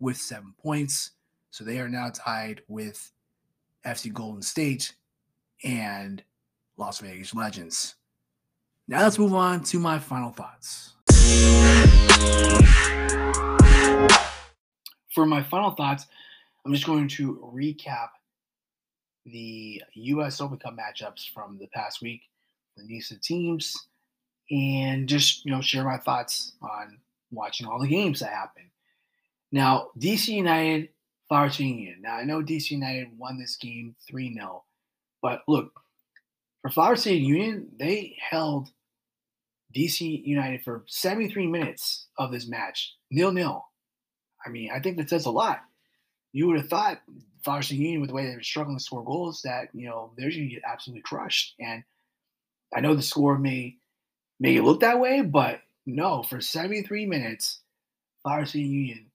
with 0.00 0.16
seven 0.16 0.54
points. 0.60 1.12
So 1.50 1.64
they 1.64 1.78
are 1.78 1.88
now 1.88 2.10
tied 2.12 2.62
with 2.68 3.12
FC 3.84 4.12
Golden 4.12 4.42
State 4.42 4.94
and 5.62 6.22
Las 6.76 7.00
Vegas 7.00 7.34
Legends. 7.34 7.96
Now 8.88 9.02
let's 9.02 9.18
move 9.18 9.34
on 9.34 9.62
to 9.64 9.78
my 9.78 9.98
final 9.98 10.32
thoughts. 10.32 10.94
For 15.14 15.26
my 15.26 15.42
final 15.42 15.72
thoughts, 15.72 16.06
I'm 16.64 16.72
just 16.72 16.86
going 16.86 17.08
to 17.08 17.50
recap 17.54 18.08
the 19.26 19.82
U.S. 19.94 20.40
Open 20.40 20.58
Cup 20.58 20.76
matchups 20.76 21.28
from 21.32 21.58
the 21.58 21.66
past 21.68 22.00
week, 22.02 22.22
the 22.76 22.84
NISA 22.84 23.20
teams, 23.20 23.76
and 24.50 25.08
just 25.08 25.44
you 25.44 25.52
know 25.52 25.60
share 25.60 25.84
my 25.84 25.98
thoughts 25.98 26.52
on 26.62 26.98
watching 27.30 27.66
all 27.66 27.78
the 27.78 27.88
games 27.88 28.20
that 28.20 28.30
happened. 28.30 28.69
Now, 29.52 29.88
DC 29.98 30.28
United, 30.28 30.90
Flower 31.28 31.50
City 31.50 31.68
Union. 31.68 31.98
Now 32.02 32.16
I 32.16 32.24
know 32.24 32.42
DC 32.42 32.70
United 32.70 33.16
won 33.16 33.38
this 33.38 33.56
game 33.56 33.94
3-0, 34.10 34.62
but 35.22 35.42
look, 35.48 35.80
for 36.60 36.70
Flower 36.70 36.96
City 36.96 37.18
Union, 37.18 37.68
they 37.78 38.16
held 38.18 38.68
DC 39.74 40.24
United 40.26 40.62
for 40.62 40.84
73 40.88 41.46
minutes 41.46 42.08
of 42.18 42.32
this 42.32 42.48
match, 42.48 42.94
nil 43.10 43.32
nil. 43.32 43.64
I 44.44 44.50
mean, 44.50 44.70
I 44.74 44.80
think 44.80 44.96
that 44.96 45.08
says 45.08 45.26
a 45.26 45.30
lot. 45.30 45.60
You 46.32 46.48
would 46.48 46.58
have 46.58 46.68
thought 46.68 47.00
Flower 47.44 47.62
City 47.62 47.80
Union, 47.80 48.00
with 48.00 48.10
the 48.10 48.14
way 48.14 48.26
they 48.26 48.34
were 48.34 48.42
struggling 48.42 48.76
to 48.76 48.82
score 48.82 49.04
goals, 49.04 49.42
that 49.42 49.68
you 49.72 49.88
know 49.88 50.12
they're 50.16 50.30
going 50.30 50.48
to 50.48 50.54
get 50.54 50.62
absolutely 50.68 51.02
crushed. 51.02 51.54
And 51.60 51.84
I 52.74 52.80
know 52.80 52.94
the 52.94 53.02
score 53.02 53.38
may 53.38 53.76
make 54.38 54.56
it 54.56 54.62
look 54.62 54.80
that 54.80 55.00
way, 55.00 55.22
but 55.22 55.60
no, 55.86 56.22
for 56.22 56.40
73 56.40 57.06
minutes, 57.06 57.60
Flower 58.22 58.46
City 58.46 58.64
Union 58.64 59.09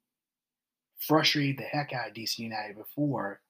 frustrated 1.00 1.58
the 1.58 1.64
heck 1.64 1.94
out 1.94 2.10
of 2.10 2.14
DC 2.14 2.40
United 2.40 2.78
before 2.78 3.42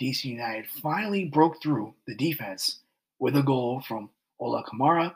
DC 0.00 0.24
United 0.24 0.66
finally 0.82 1.24
broke 1.24 1.62
through 1.62 1.94
the 2.06 2.14
defense 2.14 2.80
with 3.18 3.36
a 3.36 3.42
goal 3.42 3.80
from 3.80 4.10
Ola 4.38 4.62
Kamara 4.64 5.14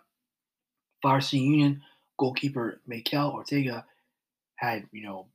Flower 1.03 1.21
Union 1.33 1.83
goalkeeper 2.19 2.81
Mikel 2.87 3.33
Ortega 3.33 3.85
had, 4.55 4.87
you 4.93 5.03
know, 5.03 5.27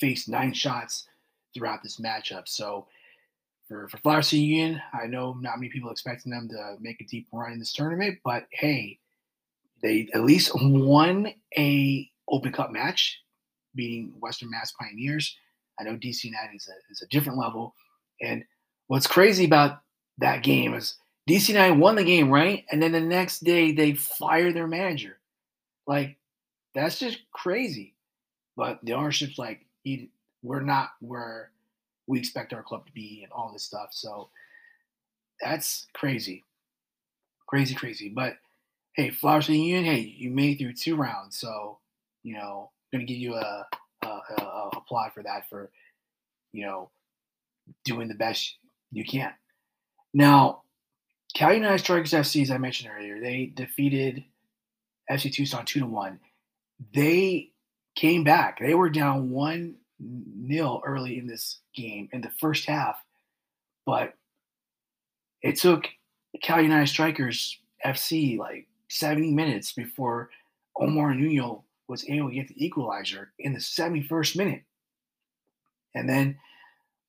faced 0.00 0.28
nine 0.28 0.52
shots 0.52 1.06
throughout 1.54 1.82
this 1.82 2.00
matchup. 2.00 2.48
So 2.48 2.88
for, 3.68 3.88
for 3.88 4.20
Union, 4.32 4.82
I 4.92 5.06
know 5.06 5.34
not 5.40 5.58
many 5.58 5.70
people 5.70 5.90
expecting 5.90 6.32
them 6.32 6.48
to 6.48 6.76
make 6.80 7.00
a 7.00 7.04
deep 7.04 7.28
run 7.32 7.52
in 7.52 7.60
this 7.60 7.72
tournament, 7.72 8.18
but 8.24 8.46
hey, 8.50 8.98
they 9.80 10.08
at 10.12 10.24
least 10.24 10.50
won 10.54 11.32
a 11.56 12.10
Open 12.28 12.52
Cup 12.52 12.72
match, 12.72 13.21
beating 13.74 14.12
Western 14.20 14.50
Mass 14.50 14.72
Pioneers. 14.72 15.36
I 15.80 15.84
know 15.84 15.96
DC 15.96 16.24
United 16.24 16.56
is 16.56 16.68
a, 16.68 16.92
is 16.92 17.02
a 17.02 17.08
different 17.08 17.38
level. 17.38 17.74
And 18.20 18.44
what's 18.88 19.06
crazy 19.06 19.44
about 19.44 19.80
that 20.18 20.42
game 20.42 20.74
is 20.74 20.96
DC 21.28 21.48
United 21.48 21.78
won 21.78 21.96
the 21.96 22.04
game, 22.04 22.30
right? 22.30 22.64
And 22.70 22.82
then 22.82 22.92
the 22.92 23.00
next 23.00 23.44
day 23.44 23.72
they 23.72 23.94
fire 23.94 24.52
their 24.52 24.66
manager. 24.66 25.18
Like, 25.86 26.18
that's 26.74 26.98
just 26.98 27.18
crazy. 27.32 27.94
But 28.56 28.80
the 28.82 28.94
ownership's 28.94 29.38
like, 29.38 29.66
we're 30.42 30.60
not 30.60 30.90
where 31.00 31.50
we 32.06 32.18
expect 32.18 32.52
our 32.52 32.62
club 32.62 32.86
to 32.86 32.92
be 32.92 33.20
and 33.22 33.32
all 33.32 33.52
this 33.52 33.62
stuff. 33.64 33.88
So 33.92 34.28
that's 35.40 35.86
crazy. 35.94 36.44
Crazy, 37.46 37.74
crazy. 37.74 38.08
But 38.08 38.36
hey, 38.94 39.10
Flower 39.10 39.42
City 39.42 39.58
Union, 39.58 39.84
hey, 39.84 40.00
you 40.00 40.30
made 40.30 40.58
through 40.58 40.74
two 40.74 40.96
rounds. 40.96 41.38
So, 41.38 41.78
you 42.22 42.34
know, 42.34 42.70
going 42.92 43.06
to 43.06 43.12
give 43.12 43.20
you 43.20 43.34
a, 43.34 43.66
a, 44.02 44.06
a, 44.06 44.70
for 45.14 45.22
that, 45.22 45.48
for, 45.48 45.70
you 46.52 46.64
know, 46.64 46.90
doing 47.84 48.08
the 48.08 48.14
best 48.14 48.56
you 48.90 49.04
can. 49.04 49.32
Now, 50.12 50.62
Cal 51.34 51.54
United 51.54 51.78
Strikers 51.78 52.12
FC, 52.12 52.42
as 52.42 52.50
I 52.50 52.58
mentioned 52.58 52.90
earlier, 52.94 53.20
they 53.20 53.52
defeated 53.54 54.24
FC 55.10 55.32
Tucson 55.32 55.64
two 55.64 55.80
to 55.80 55.86
one. 55.86 56.20
They 56.94 57.52
came 57.96 58.24
back. 58.24 58.58
They 58.60 58.74
were 58.74 58.90
down 58.90 59.30
one 59.30 59.76
nil 59.98 60.82
early 60.84 61.18
in 61.18 61.26
this 61.26 61.60
game 61.74 62.08
in 62.12 62.20
the 62.20 62.30
first 62.38 62.66
half, 62.66 62.96
but 63.86 64.14
it 65.40 65.56
took 65.56 65.84
Cal 66.42 66.60
United 66.60 66.88
Strikers 66.88 67.58
FC 67.84 68.38
like 68.38 68.68
70 68.88 69.32
minutes 69.32 69.72
before 69.72 70.30
Omar 70.76 71.14
Nuno 71.14 71.64
was 71.88 72.08
able 72.08 72.28
to 72.28 72.34
get 72.34 72.48
the 72.48 72.64
equalizer 72.64 73.32
in 73.38 73.52
the 73.52 73.58
71st 73.58 74.36
minute. 74.36 74.62
And 75.94 76.08
then 76.08 76.38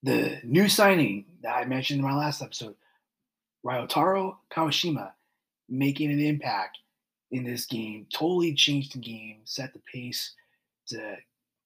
the 0.02 0.40
new 0.44 0.68
signing 0.68 1.26
that 1.42 1.56
I 1.56 1.66
mentioned 1.66 2.00
in 2.00 2.06
my 2.06 2.16
last 2.16 2.42
episode, 2.42 2.76
Ryotaro 3.66 4.38
Kawashima 4.52 5.12
making 5.70 6.12
an 6.12 6.20
impact 6.20 6.80
in 7.32 7.44
this 7.44 7.66
game, 7.66 8.06
totally 8.14 8.54
changed 8.54 8.94
the 8.94 9.00
game, 9.00 9.38
set 9.46 9.74
the 9.74 9.80
pace 9.80 10.34
to 10.88 11.18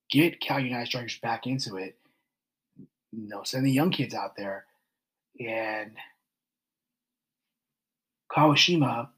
get 0.09 0.39
Cal 0.39 0.59
United 0.59 0.87
Strikers 0.87 1.19
back 1.19 1.47
into 1.47 1.75
it. 1.77 1.97
You 3.11 3.27
know, 3.27 3.43
send 3.43 3.65
the 3.65 3.71
young 3.71 3.89
kids 3.89 4.13
out 4.13 4.35
there. 4.37 4.65
And 5.39 5.91
Kawashima 8.31 9.09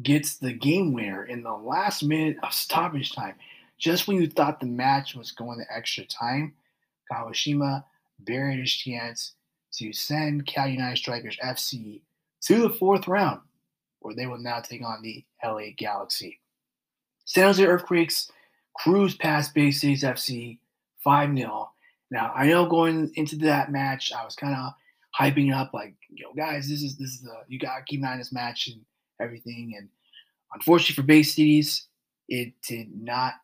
gets 0.00 0.36
the 0.36 0.52
game 0.52 0.92
winner 0.92 1.24
in 1.24 1.42
the 1.42 1.52
last 1.52 2.02
minute 2.02 2.36
of 2.42 2.52
stoppage 2.52 3.12
time. 3.12 3.34
Just 3.78 4.06
when 4.06 4.20
you 4.20 4.28
thought 4.28 4.60
the 4.60 4.66
match 4.66 5.14
was 5.14 5.32
going 5.32 5.58
to 5.58 5.76
extra 5.76 6.04
time, 6.04 6.54
Kawashima 7.10 7.84
buried 8.20 8.60
his 8.60 8.72
chance 8.72 9.32
to 9.74 9.92
send 9.92 10.46
Cal 10.46 10.68
United 10.68 10.96
Strikers 10.96 11.36
FC 11.44 12.00
to 12.42 12.60
the 12.60 12.70
fourth 12.70 13.08
round, 13.08 13.40
where 14.00 14.14
they 14.14 14.26
will 14.26 14.38
now 14.38 14.60
take 14.60 14.82
on 14.82 15.02
the 15.02 15.24
LA 15.44 15.72
Galaxy. 15.76 16.40
San 17.24 17.44
Jose 17.44 17.64
Earthquakes 17.64 18.30
cruise 18.76 19.14
past 19.14 19.54
Bay 19.54 19.70
Cities 19.70 20.02
FC 20.02 20.58
5 21.02 21.36
0. 21.36 21.70
Now, 22.10 22.32
I 22.34 22.46
know 22.46 22.66
going 22.66 23.10
into 23.14 23.36
that 23.36 23.72
match, 23.72 24.12
I 24.12 24.24
was 24.24 24.36
kind 24.36 24.54
of 24.54 24.72
hyping 25.18 25.54
up, 25.54 25.72
like, 25.72 25.94
yo, 26.10 26.32
guys, 26.34 26.68
this 26.68 26.82
is, 26.82 26.96
this 26.96 27.10
is 27.10 27.22
the, 27.22 27.34
you 27.48 27.58
got 27.58 27.78
to 27.78 27.84
keep 27.84 28.00
an 28.00 28.06
eye 28.06 28.12
on 28.12 28.18
this 28.18 28.32
match 28.32 28.68
and 28.68 28.80
everything. 29.22 29.74
And 29.78 29.88
unfortunately 30.52 30.94
for 30.94 31.06
Bay 31.06 31.22
Cities, 31.22 31.86
it 32.28 32.52
did 32.66 32.88
not 32.94 33.34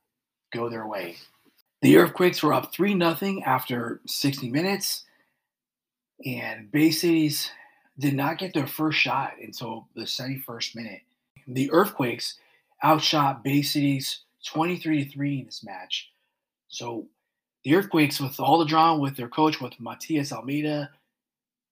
go 0.53 0.69
their 0.69 0.87
way. 0.87 1.17
The 1.83 1.97
Earthquakes 1.97 2.43
were 2.43 2.53
up 2.53 2.73
3 2.73 2.99
0 2.99 3.41
after 3.45 4.01
60 4.07 4.51
minutes. 4.51 5.05
And 6.25 6.71
Bay 6.73 6.91
Cities 6.91 7.51
did 7.99 8.15
not 8.15 8.39
get 8.39 8.55
their 8.55 8.67
first 8.67 8.99
shot 8.99 9.35
until 9.41 9.87
the 9.95 10.03
71st 10.03 10.75
minute. 10.75 11.03
The 11.47 11.71
Earthquakes 11.71 12.39
outshot 12.83 13.45
Bay 13.45 13.63
Cities 13.63 14.21
23 14.47 15.05
3 15.05 15.39
in 15.39 15.47
this 15.47 15.65
match. 15.65 16.11
So 16.69 17.07
the 17.65 17.75
Earthquakes, 17.75 18.21
with 18.21 18.39
all 18.41 18.59
the 18.59 18.65
drama 18.65 19.01
with 19.01 19.17
their 19.17 19.29
coach, 19.29 19.61
with 19.61 19.79
Matias 19.81 20.33
Almeyda 20.33 20.91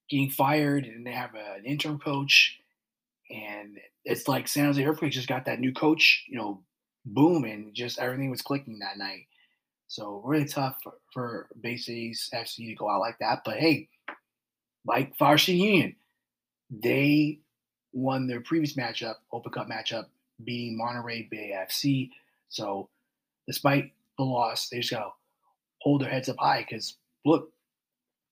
getting 0.08 0.30
fired, 0.30 0.84
and 0.84 1.06
they 1.06 1.12
have 1.12 1.34
an 1.34 1.64
interim 1.64 1.98
coach, 1.98 2.60
and 3.30 3.78
it's 4.04 4.28
like 4.28 4.48
San 4.48 4.66
Jose 4.66 4.84
Earthquakes 4.84 5.14
just 5.14 5.28
got 5.28 5.46
that 5.46 5.60
new 5.60 5.72
coach, 5.72 6.24
you 6.28 6.38
know, 6.38 6.62
boom, 7.04 7.44
and 7.44 7.74
just 7.74 7.98
everything 7.98 8.30
was 8.30 8.42
clicking 8.42 8.78
that 8.80 8.98
night. 8.98 9.26
So 9.88 10.22
really 10.24 10.46
tough 10.46 10.76
for, 10.82 10.94
for 11.12 11.48
Bay 11.60 11.76
Cities 11.76 12.28
FC 12.34 12.68
to 12.68 12.74
go 12.74 12.88
out 12.88 13.00
like 13.00 13.18
that. 13.20 13.42
But 13.44 13.58
hey, 13.58 13.88
like 14.86 15.14
City 15.18 15.58
Union, 15.58 15.96
they 16.70 17.40
won 17.92 18.26
their 18.26 18.40
previous 18.40 18.74
matchup, 18.74 19.16
Open 19.32 19.52
Cup 19.52 19.68
matchup, 19.68 20.06
beating 20.44 20.76
Monterey 20.76 21.28
Bay 21.30 21.52
FC. 21.56 22.10
So 22.48 22.88
despite 23.46 23.92
the 24.18 24.24
loss, 24.24 24.68
they 24.68 24.78
just 24.78 24.90
gotta 24.90 25.10
hold 25.80 26.02
their 26.02 26.10
heads 26.10 26.28
up 26.28 26.36
high 26.38 26.66
because 26.68 26.96
look, 27.24 27.52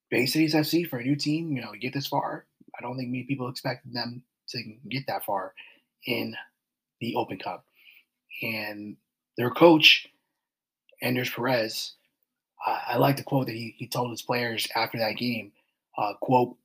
Bay 0.09 0.25
Cities 0.25 0.53
FC 0.53 0.87
for 0.87 0.99
a 0.99 1.03
new 1.03 1.15
team, 1.15 1.51
you 1.51 1.61
know, 1.61 1.71
get 1.79 1.93
this 1.93 2.07
far. 2.07 2.45
I 2.77 2.81
don't 2.81 2.97
think 2.97 3.09
many 3.09 3.23
people 3.23 3.49
expected 3.49 3.93
them 3.93 4.23
to 4.49 4.63
get 4.89 5.07
that 5.07 5.25
far 5.25 5.53
in 6.05 6.35
the 7.01 7.15
Open 7.15 7.37
Cup. 7.37 7.65
And 8.41 8.97
their 9.37 9.49
coach, 9.49 10.07
Anders 11.01 11.29
Perez, 11.29 11.93
I 12.65 12.97
like 12.97 13.17
the 13.17 13.23
quote 13.23 13.45
that 13.47 13.55
he, 13.55 13.75
he 13.77 13.87
told 13.87 14.11
his 14.11 14.21
players 14.21 14.67
after 14.75 14.97
that 14.97 15.17
game. 15.17 15.51
Uh, 15.97 16.13
quote, 16.19 16.57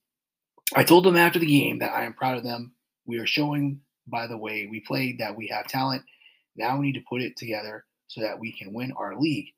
I 0.75 0.85
told 0.85 1.05
them 1.05 1.16
after 1.16 1.38
the 1.38 1.47
game 1.47 1.79
that 1.81 1.93
I 1.93 2.05
am 2.05 2.14
proud 2.14 2.38
of 2.38 2.45
them. 2.45 2.73
We 3.07 3.19
are 3.19 3.27
showing 3.27 3.81
by 4.07 4.27
the 4.27 4.37
way 4.37 4.66
we 4.71 4.81
played 4.81 5.19
that 5.19 5.37
we 5.37 5.47
have 5.49 5.66
talent. 5.66 6.03
Now 6.57 6.79
we 6.79 6.87
need 6.87 6.99
to 6.99 7.05
put 7.09 7.23
it 7.23 7.37
together 7.37 7.85
so 8.09 8.21
that 8.23 8.38
we 8.38 8.53
can 8.53 8.73
win 8.73 8.93
our 8.97 9.16
league. 9.16 9.49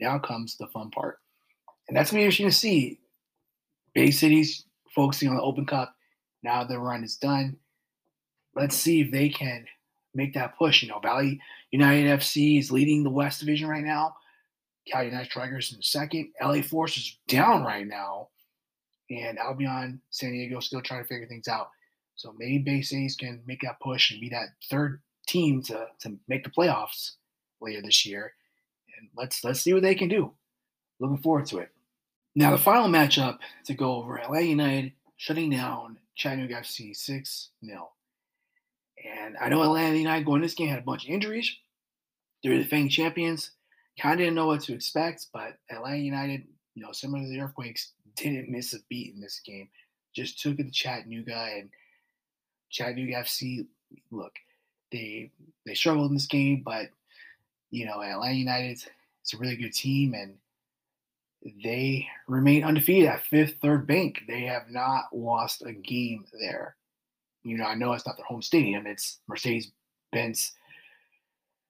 Now 0.00 0.18
comes 0.18 0.56
the 0.56 0.66
fun 0.68 0.90
part. 0.90 1.18
And 1.88 1.96
that's 1.96 2.10
going 2.10 2.20
to 2.20 2.22
be 2.22 2.24
interesting 2.24 2.46
to 2.46 2.52
see. 2.52 3.00
Bay 3.94 4.10
City's 4.10 4.64
focusing 4.94 5.28
on 5.28 5.36
the 5.36 5.42
Open 5.42 5.64
Cup. 5.64 5.94
Now 6.42 6.64
the 6.64 6.78
run 6.78 7.04
is 7.04 7.16
done. 7.16 7.56
Let's 8.54 8.76
see 8.76 9.00
if 9.00 9.10
they 9.10 9.28
can 9.28 9.66
make 10.14 10.34
that 10.34 10.56
push. 10.58 10.82
You 10.82 10.88
know, 10.88 11.00
Valley 11.00 11.40
United 11.70 12.20
FC 12.20 12.58
is 12.58 12.70
leading 12.70 13.02
the 13.02 13.10
West 13.10 13.40
Division 13.40 13.68
right 13.68 13.84
now. 13.84 14.14
Cal 14.86 15.04
United 15.04 15.26
Strikers 15.26 15.72
in 15.72 15.82
second. 15.82 16.30
LA 16.42 16.62
Force 16.62 16.96
is 16.96 17.18
down 17.28 17.62
right 17.64 17.86
now. 17.86 18.28
And 19.10 19.38
Albion 19.38 20.00
San 20.10 20.32
Diego 20.32 20.60
still 20.60 20.82
trying 20.82 21.02
to 21.02 21.08
figure 21.08 21.26
things 21.26 21.48
out. 21.48 21.70
So 22.16 22.34
maybe 22.36 22.58
Bay 22.58 22.82
Cities 22.82 23.16
can 23.16 23.42
make 23.46 23.60
that 23.62 23.80
push 23.80 24.10
and 24.10 24.20
be 24.20 24.28
that 24.30 24.48
third 24.70 25.00
team 25.26 25.62
to, 25.64 25.86
to 26.00 26.16
make 26.26 26.44
the 26.44 26.50
playoffs 26.50 27.12
later 27.60 27.80
this 27.80 28.04
year. 28.04 28.32
And 28.98 29.08
let's 29.16 29.44
let's 29.44 29.60
see 29.60 29.72
what 29.72 29.82
they 29.82 29.94
can 29.94 30.08
do. 30.08 30.32
Looking 31.00 31.18
forward 31.18 31.46
to 31.46 31.58
it. 31.58 31.70
Now 32.34 32.50
the 32.50 32.58
final 32.58 32.88
matchup 32.88 33.38
to 33.66 33.74
go 33.74 33.96
over 33.96 34.18
Atlanta 34.18 34.46
United 34.46 34.92
shutting 35.16 35.50
down 35.50 35.98
Chattanooga 36.18 36.56
FC 36.56 36.94
6 36.94 37.50
0. 37.64 37.90
And 39.16 39.36
I 39.40 39.48
know 39.48 39.62
Atlanta 39.62 39.96
United 39.96 40.26
going 40.26 40.42
this 40.42 40.54
game 40.54 40.68
had 40.68 40.80
a 40.80 40.82
bunch 40.82 41.04
of 41.04 41.10
injuries. 41.10 41.56
They're 42.42 42.56
the 42.56 42.64
defending 42.64 42.90
champions. 42.90 43.52
Kind 43.98 44.14
of 44.14 44.18
didn't 44.18 44.34
know 44.34 44.46
what 44.46 44.60
to 44.62 44.74
expect, 44.74 45.26
but 45.32 45.56
Atlanta 45.70 45.98
United, 45.98 46.44
you 46.74 46.82
know, 46.82 46.92
similar 46.92 47.22
to 47.22 47.28
the 47.28 47.40
Earthquakes, 47.40 47.92
didn't 48.16 48.50
miss 48.50 48.74
a 48.74 48.78
beat 48.88 49.14
in 49.14 49.20
this 49.20 49.40
game. 49.44 49.68
Just 50.14 50.40
took 50.40 50.58
it 50.58 50.64
to 50.64 50.70
Chattanooga 50.72 51.48
and 51.56 51.70
Chattanooga 52.70 53.22
FC. 53.22 53.66
Look, 54.10 54.34
they 54.90 55.30
they 55.64 55.74
struggled 55.74 56.10
in 56.10 56.16
this 56.16 56.26
game, 56.26 56.62
but 56.64 56.88
you 57.70 57.86
know, 57.86 58.02
Atlanta 58.02 58.34
United 58.34 58.82
it's 59.22 59.34
a 59.34 59.38
really 59.38 59.56
good 59.56 59.74
team 59.74 60.14
and 60.14 60.34
they 61.64 62.06
remain 62.26 62.64
undefeated 62.64 63.08
at 63.08 63.24
fifth 63.24 63.56
third 63.62 63.86
bank. 63.86 64.22
They 64.26 64.42
have 64.42 64.70
not 64.70 65.04
lost 65.12 65.62
a 65.64 65.72
game 65.72 66.24
there. 66.38 66.76
You 67.44 67.56
know, 67.56 67.64
I 67.64 67.74
know 67.74 67.92
it's 67.92 68.06
not 68.06 68.16
their 68.16 68.26
home 68.26 68.42
stadium; 68.42 68.86
it's 68.86 69.18
Mercedes 69.28 69.72
Benz 70.12 70.52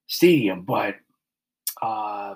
Stadium, 0.07 0.63
but 0.63 0.95
uh, 1.81 2.35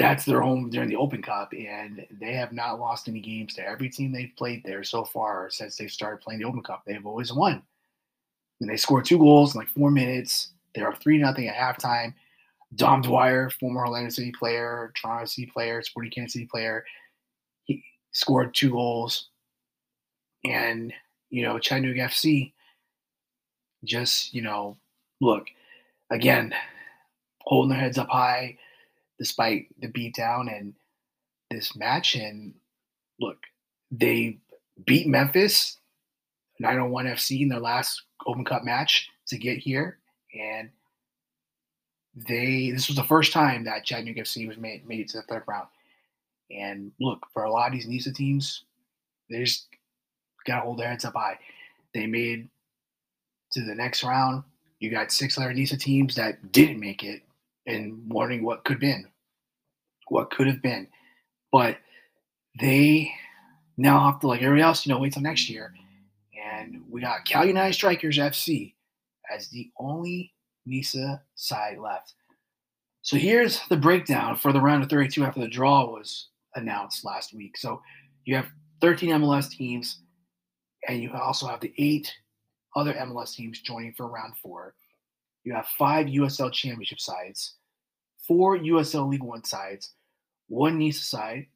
that's 0.00 0.24
their 0.24 0.40
home 0.40 0.70
during 0.70 0.88
the 0.88 0.96
Open 0.96 1.22
Cup, 1.22 1.52
and 1.52 2.06
they 2.20 2.32
have 2.32 2.52
not 2.52 2.80
lost 2.80 3.06
any 3.06 3.20
games 3.20 3.54
to 3.54 3.66
Every 3.66 3.90
team 3.90 4.12
they've 4.12 4.32
played 4.36 4.64
there 4.64 4.82
so 4.82 5.04
far 5.04 5.50
since 5.50 5.76
they've 5.76 5.90
started 5.90 6.22
playing 6.22 6.40
the 6.40 6.46
Open 6.46 6.62
Cup, 6.62 6.82
they've 6.86 7.06
always 7.06 7.32
won. 7.32 7.62
And 8.60 8.68
they 8.68 8.76
scored 8.76 9.04
two 9.04 9.18
goals 9.18 9.54
in 9.54 9.58
like 9.58 9.68
four 9.68 9.90
minutes. 9.90 10.52
They're 10.74 10.88
up 10.88 11.00
three 11.00 11.18
nothing 11.18 11.48
at 11.48 11.54
halftime. 11.54 12.14
Dom 12.74 13.02
Dwyer, 13.02 13.50
former 13.50 13.80
Orlando 13.80 14.10
City 14.10 14.32
player, 14.32 14.92
Toronto 14.94 15.24
City 15.26 15.50
player, 15.52 15.82
Sporting 15.82 16.12
Kansas 16.12 16.34
City 16.34 16.46
player, 16.46 16.84
he 17.64 17.82
scored 18.12 18.54
two 18.54 18.70
goals. 18.70 19.28
And 20.44 20.92
you 21.30 21.42
know, 21.42 21.58
Chattanooga 21.58 22.02
FC 22.02 22.52
just 23.84 24.34
you 24.34 24.42
know, 24.42 24.76
look 25.20 25.46
again, 26.10 26.54
holding 27.42 27.70
their 27.70 27.80
heads 27.80 27.98
up 27.98 28.08
high 28.08 28.58
despite 29.18 29.68
the 29.80 29.88
beatdown 29.88 30.54
and 30.54 30.74
this 31.50 31.76
match. 31.76 32.14
And 32.14 32.54
look, 33.20 33.38
they 33.90 34.38
beat 34.86 35.06
Memphis 35.06 35.78
901 36.58 37.06
FC 37.06 37.42
in 37.42 37.48
their 37.48 37.60
last 37.60 38.02
Open 38.26 38.44
Cup 38.44 38.64
match 38.64 39.10
to 39.28 39.38
get 39.38 39.58
here. 39.58 39.98
And 40.38 40.70
they 42.14 42.70
this 42.70 42.88
was 42.88 42.96
the 42.96 43.04
first 43.04 43.32
time 43.32 43.64
that 43.64 43.84
Chattanooga 43.84 44.22
FC 44.22 44.46
was 44.46 44.56
made 44.56 44.86
made 44.86 45.00
it 45.00 45.08
to 45.10 45.18
the 45.18 45.22
third 45.24 45.44
round. 45.46 45.68
And 46.50 46.92
look, 47.00 47.26
for 47.32 47.44
a 47.44 47.50
lot 47.50 47.68
of 47.68 47.72
these 47.72 47.86
NISA 47.86 48.12
teams, 48.12 48.64
they 49.28 49.44
just 49.44 49.68
gotta 50.46 50.62
hold 50.62 50.78
their 50.78 50.88
heads 50.88 51.04
up 51.04 51.14
high. 51.14 51.38
They 51.94 52.06
made 52.06 52.48
to 53.52 53.64
the 53.64 53.74
next 53.74 54.02
round. 54.02 54.42
You 54.80 54.90
got 54.90 55.12
six 55.12 55.38
other 55.38 55.52
NISA 55.52 55.76
teams 55.76 56.14
that 56.16 56.52
didn't 56.52 56.80
make 56.80 57.04
it 57.04 57.22
and 57.66 58.10
wondering 58.10 58.42
what 58.42 58.64
could 58.64 58.74
have 58.74 58.80
been, 58.80 59.06
what 60.08 60.30
could 60.30 60.46
have 60.46 60.62
been. 60.62 60.88
But 61.52 61.78
they 62.60 63.12
now 63.76 64.10
have 64.10 64.20
to, 64.20 64.28
like 64.28 64.42
everybody 64.42 64.62
else, 64.62 64.86
you 64.86 64.92
know, 64.92 64.98
wait 64.98 65.12
till 65.12 65.22
next 65.22 65.48
year. 65.48 65.72
And 66.52 66.82
we 66.88 67.00
got 67.00 67.24
Cal 67.24 67.44
United 67.44 67.74
Strikers 67.74 68.18
FC 68.18 68.74
as 69.32 69.48
the 69.48 69.70
only 69.78 70.32
NISA 70.66 71.22
side 71.34 71.78
left. 71.78 72.14
So 73.02 73.16
here's 73.16 73.60
the 73.68 73.76
breakdown 73.76 74.36
for 74.36 74.52
the 74.52 74.60
round 74.60 74.82
of 74.82 74.90
32 74.90 75.24
after 75.24 75.40
the 75.40 75.48
draw 75.48 75.86
was 75.86 76.28
announced 76.54 77.04
last 77.04 77.34
week. 77.34 77.56
So 77.56 77.80
you 78.24 78.36
have 78.36 78.48
13 78.80 79.10
MLS 79.10 79.50
teams, 79.50 80.00
and 80.88 81.02
you 81.02 81.10
also 81.12 81.46
have 81.46 81.60
the 81.60 81.72
eight 81.78 82.12
other 82.76 82.92
MLS 82.94 83.34
teams 83.34 83.60
joining 83.60 83.94
for 83.94 84.06
round 84.06 84.34
four. 84.42 84.74
You 85.44 85.54
have 85.54 85.66
five 85.78 86.06
USL 86.06 86.52
championship 86.52 87.00
sides, 87.00 87.54
four 88.26 88.58
USL 88.58 89.08
League 89.08 89.22
One 89.22 89.44
sides, 89.44 89.94
one 90.48 90.78
NISA 90.78 91.02
side, 91.02 91.46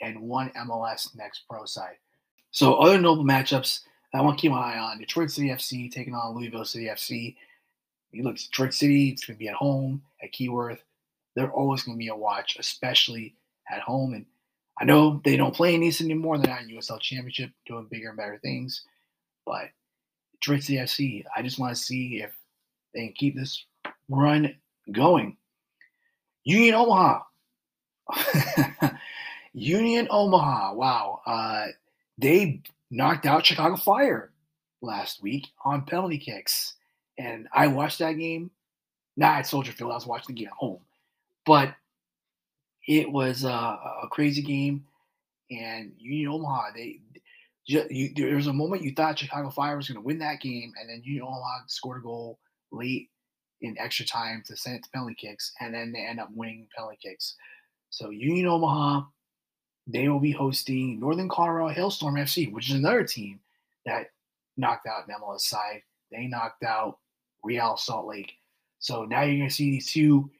and 0.00 0.20
one 0.20 0.50
MLS 0.50 1.16
Next 1.16 1.42
Pro 1.50 1.64
side. 1.64 1.96
So 2.52 2.74
other 2.74 2.98
notable 2.98 3.24
matchups 3.24 3.80
I 4.14 4.20
want 4.20 4.38
to 4.38 4.42
keep 4.42 4.50
my 4.50 4.74
eye 4.74 4.78
on 4.78 4.98
Detroit 4.98 5.30
City 5.30 5.48
FC 5.48 5.90
taking 5.90 6.14
on 6.14 6.36
Louisville 6.36 6.64
City 6.64 6.86
FC. 6.86 7.36
You 8.12 8.24
look, 8.24 8.36
Detroit 8.36 8.74
City, 8.74 9.08
it's 9.10 9.24
going 9.24 9.36
to 9.36 9.38
be 9.38 9.48
at 9.48 9.54
home 9.54 10.02
at 10.22 10.32
Keyworth. 10.32 10.80
They're 11.34 11.50
always 11.50 11.82
going 11.82 11.96
to 11.96 12.02
be 12.02 12.08
a 12.08 12.16
watch, 12.16 12.56
especially 12.58 13.34
at 13.70 13.80
home. 13.80 14.12
And 14.14 14.26
I 14.78 14.84
know 14.84 15.20
they 15.24 15.36
don't 15.36 15.54
play 15.54 15.74
in 15.74 15.82
East 15.82 16.00
anymore. 16.00 16.38
They're 16.38 16.52
not 16.52 16.62
in 16.62 16.76
USL 16.76 17.00
Championship, 17.00 17.50
doing 17.66 17.88
bigger 17.90 18.08
and 18.08 18.18
better 18.18 18.38
things. 18.42 18.84
But 19.46 19.70
Detroit 20.34 20.62
City 20.62 20.78
FC, 20.78 21.24
I 21.34 21.42
just 21.42 21.58
want 21.58 21.74
to 21.74 21.82
see 21.82 22.22
if 22.22 22.32
they 22.94 23.06
can 23.06 23.14
keep 23.14 23.36
this 23.36 23.64
run 24.08 24.54
going. 24.90 25.36
Union 26.44 26.74
Omaha. 26.74 27.20
Union 29.54 30.08
Omaha. 30.10 30.74
Wow. 30.74 31.20
Uh, 31.24 31.66
they 32.18 32.62
knocked 32.90 33.26
out 33.26 33.46
Chicago 33.46 33.76
Fire 33.76 34.32
last 34.82 35.22
week 35.22 35.48
on 35.64 35.84
penalty 35.84 36.18
kicks. 36.18 36.74
And 37.18 37.48
I 37.52 37.66
watched 37.66 37.98
that 37.98 38.12
game, 38.12 38.50
not 39.16 39.38
at 39.38 39.46
Soldier 39.46 39.72
Field. 39.72 39.92
I 39.92 39.94
was 39.94 40.06
watching 40.06 40.34
the 40.34 40.40
game 40.40 40.48
at 40.48 40.54
home. 40.54 40.80
But 41.44 41.74
it 42.88 43.10
was 43.10 43.44
uh, 43.44 43.76
a 44.02 44.08
crazy 44.10 44.42
game. 44.42 44.84
And 45.50 45.92
Union 45.98 46.32
Omaha, 46.32 46.70
they 46.74 47.00
you, 47.66 48.10
there 48.16 48.34
was 48.34 48.48
a 48.48 48.52
moment 48.52 48.82
you 48.82 48.92
thought 48.92 49.18
Chicago 49.18 49.50
Fire 49.50 49.76
was 49.76 49.88
going 49.88 50.00
to 50.00 50.06
win 50.06 50.18
that 50.18 50.40
game, 50.40 50.72
and 50.80 50.88
then 50.88 51.02
Union 51.04 51.24
Omaha 51.24 51.64
scored 51.68 51.98
a 51.98 52.02
goal 52.02 52.38
late 52.72 53.08
in 53.60 53.76
extra 53.78 54.04
time 54.04 54.42
to 54.46 54.56
send 54.56 54.76
it 54.76 54.84
to 54.84 54.90
penalty 54.90 55.14
kicks, 55.14 55.52
and 55.60 55.72
then 55.72 55.92
they 55.92 56.00
end 56.00 56.18
up 56.18 56.28
winning 56.34 56.66
penalty 56.74 56.98
kicks. 57.00 57.36
So 57.90 58.10
Union 58.10 58.46
Omaha, 58.46 59.02
they 59.86 60.08
will 60.08 60.18
be 60.18 60.32
hosting 60.32 60.98
Northern 60.98 61.28
Colorado 61.28 61.68
Hailstorm 61.68 62.16
FC, 62.16 62.52
which 62.52 62.70
is 62.70 62.76
another 62.76 63.04
team 63.04 63.38
that 63.86 64.06
knocked 64.56 64.86
out 64.86 65.06
an 65.06 65.14
MLS 65.20 65.42
side. 65.42 65.82
They 66.10 66.26
knocked 66.26 66.64
out 66.64 66.98
Real 67.42 67.76
Salt 67.76 68.06
Lake. 68.06 68.34
So 68.78 69.04
now 69.04 69.22
you're 69.22 69.36
going 69.36 69.48
to 69.48 69.54
see 69.54 69.70
these 69.70 69.90
two 69.90 70.30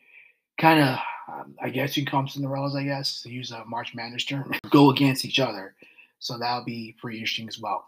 kind 0.58 0.80
of, 0.80 0.98
um, 1.32 1.54
I 1.60 1.70
guess 1.70 1.96
you 1.96 2.04
can 2.04 2.10
call 2.10 2.22
them 2.22 2.28
Cinderellas, 2.28 2.76
I 2.76 2.84
guess, 2.84 3.22
to 3.22 3.30
use 3.30 3.50
a 3.50 3.64
March 3.64 3.94
Madness 3.94 4.24
term, 4.24 4.52
go 4.70 4.90
against 4.90 5.24
each 5.24 5.40
other. 5.40 5.74
So 6.18 6.38
that'll 6.38 6.64
be 6.64 6.96
pretty 7.00 7.18
interesting 7.18 7.48
as 7.48 7.58
well. 7.58 7.86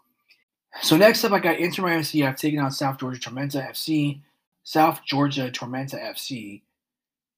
So 0.81 0.97
next 0.97 1.23
up, 1.23 1.31
I 1.31 1.39
got 1.39 1.57
Inter 1.57 1.83
Miami 1.83 2.01
FC. 2.01 2.27
I've 2.27 2.35
taken 2.35 2.59
on 2.59 2.71
South 2.71 2.99
Georgia 2.99 3.19
Tormenta 3.19 3.69
FC. 3.69 4.21
South 4.63 5.01
Georgia 5.05 5.49
Tormenta 5.51 5.95
FC. 6.01 6.63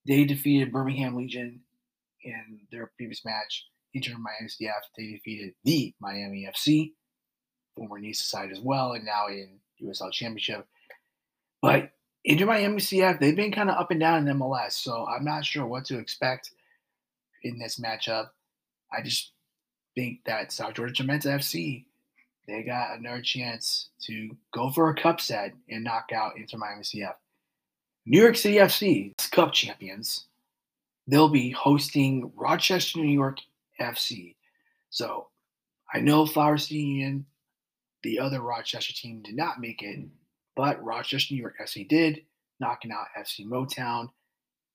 They 0.07 0.23
defeated 0.23 0.71
Birmingham 0.71 1.15
Legion 1.15 1.61
in 2.23 2.61
their 2.71 2.91
previous 2.97 3.23
match. 3.25 3.67
Inter 3.93 4.13
Miami 4.17 4.47
CF, 4.47 4.81
they 4.97 5.11
defeated 5.11 5.53
the 5.63 5.93
Miami 5.99 6.47
FC, 6.51 6.93
former 7.75 7.99
NISA 7.99 8.23
side 8.23 8.51
as 8.51 8.59
well, 8.59 8.93
and 8.93 9.05
now 9.05 9.27
in 9.27 9.59
USL 9.83 10.11
Championship. 10.11 10.67
But 11.61 11.91
Inter 12.23 12.45
Miami 12.45 12.77
CF, 12.77 13.19
they've 13.19 13.35
been 13.35 13.51
kind 13.51 13.69
of 13.69 13.77
up 13.77 13.91
and 13.91 13.99
down 13.99 14.27
in 14.27 14.37
MLS, 14.37 14.73
so 14.73 15.05
I'm 15.07 15.23
not 15.23 15.45
sure 15.45 15.65
what 15.65 15.85
to 15.85 15.97
expect 15.97 16.51
in 17.43 17.57
this 17.57 17.79
matchup. 17.79 18.29
I 18.91 19.01
just 19.01 19.31
think 19.95 20.19
that 20.25 20.51
South 20.51 20.75
Georgia 20.75 21.03
Tormenta 21.03 21.27
FC, 21.27 21.85
they 22.47 22.63
got 22.63 22.97
another 22.97 23.21
chance 23.21 23.89
to 24.03 24.35
go 24.53 24.69
for 24.69 24.89
a 24.89 24.95
cupset 24.95 25.53
and 25.69 25.83
knock 25.83 26.11
out 26.13 26.37
Inter 26.37 26.57
Miami 26.57 26.83
CF. 26.83 27.15
New 28.05 28.21
York 28.21 28.37
City 28.37 28.57
FC, 28.57 29.31
Cup 29.31 29.51
champions, 29.51 30.27
they'll 31.07 31.29
be 31.29 31.51
hosting 31.51 32.31
Rochester, 32.35 32.99
New 32.99 33.07
York 33.07 33.39
FC. 33.81 34.35
So 34.89 35.27
I 35.93 35.99
know 35.99 36.25
Flower 36.25 36.57
City 36.57 36.79
Union, 36.79 37.25
the 38.03 38.19
other 38.19 38.41
Rochester 38.41 38.93
team, 38.93 39.21
did 39.23 39.35
not 39.35 39.59
make 39.59 39.83
it, 39.83 39.99
but 40.57 40.83
Rochester, 40.83 41.35
New 41.35 41.39
York 41.39 41.55
FC 41.63 41.87
did, 41.87 42.23
knocking 42.59 42.91
out 42.91 43.05
FC 43.17 43.45
Motown. 43.45 44.09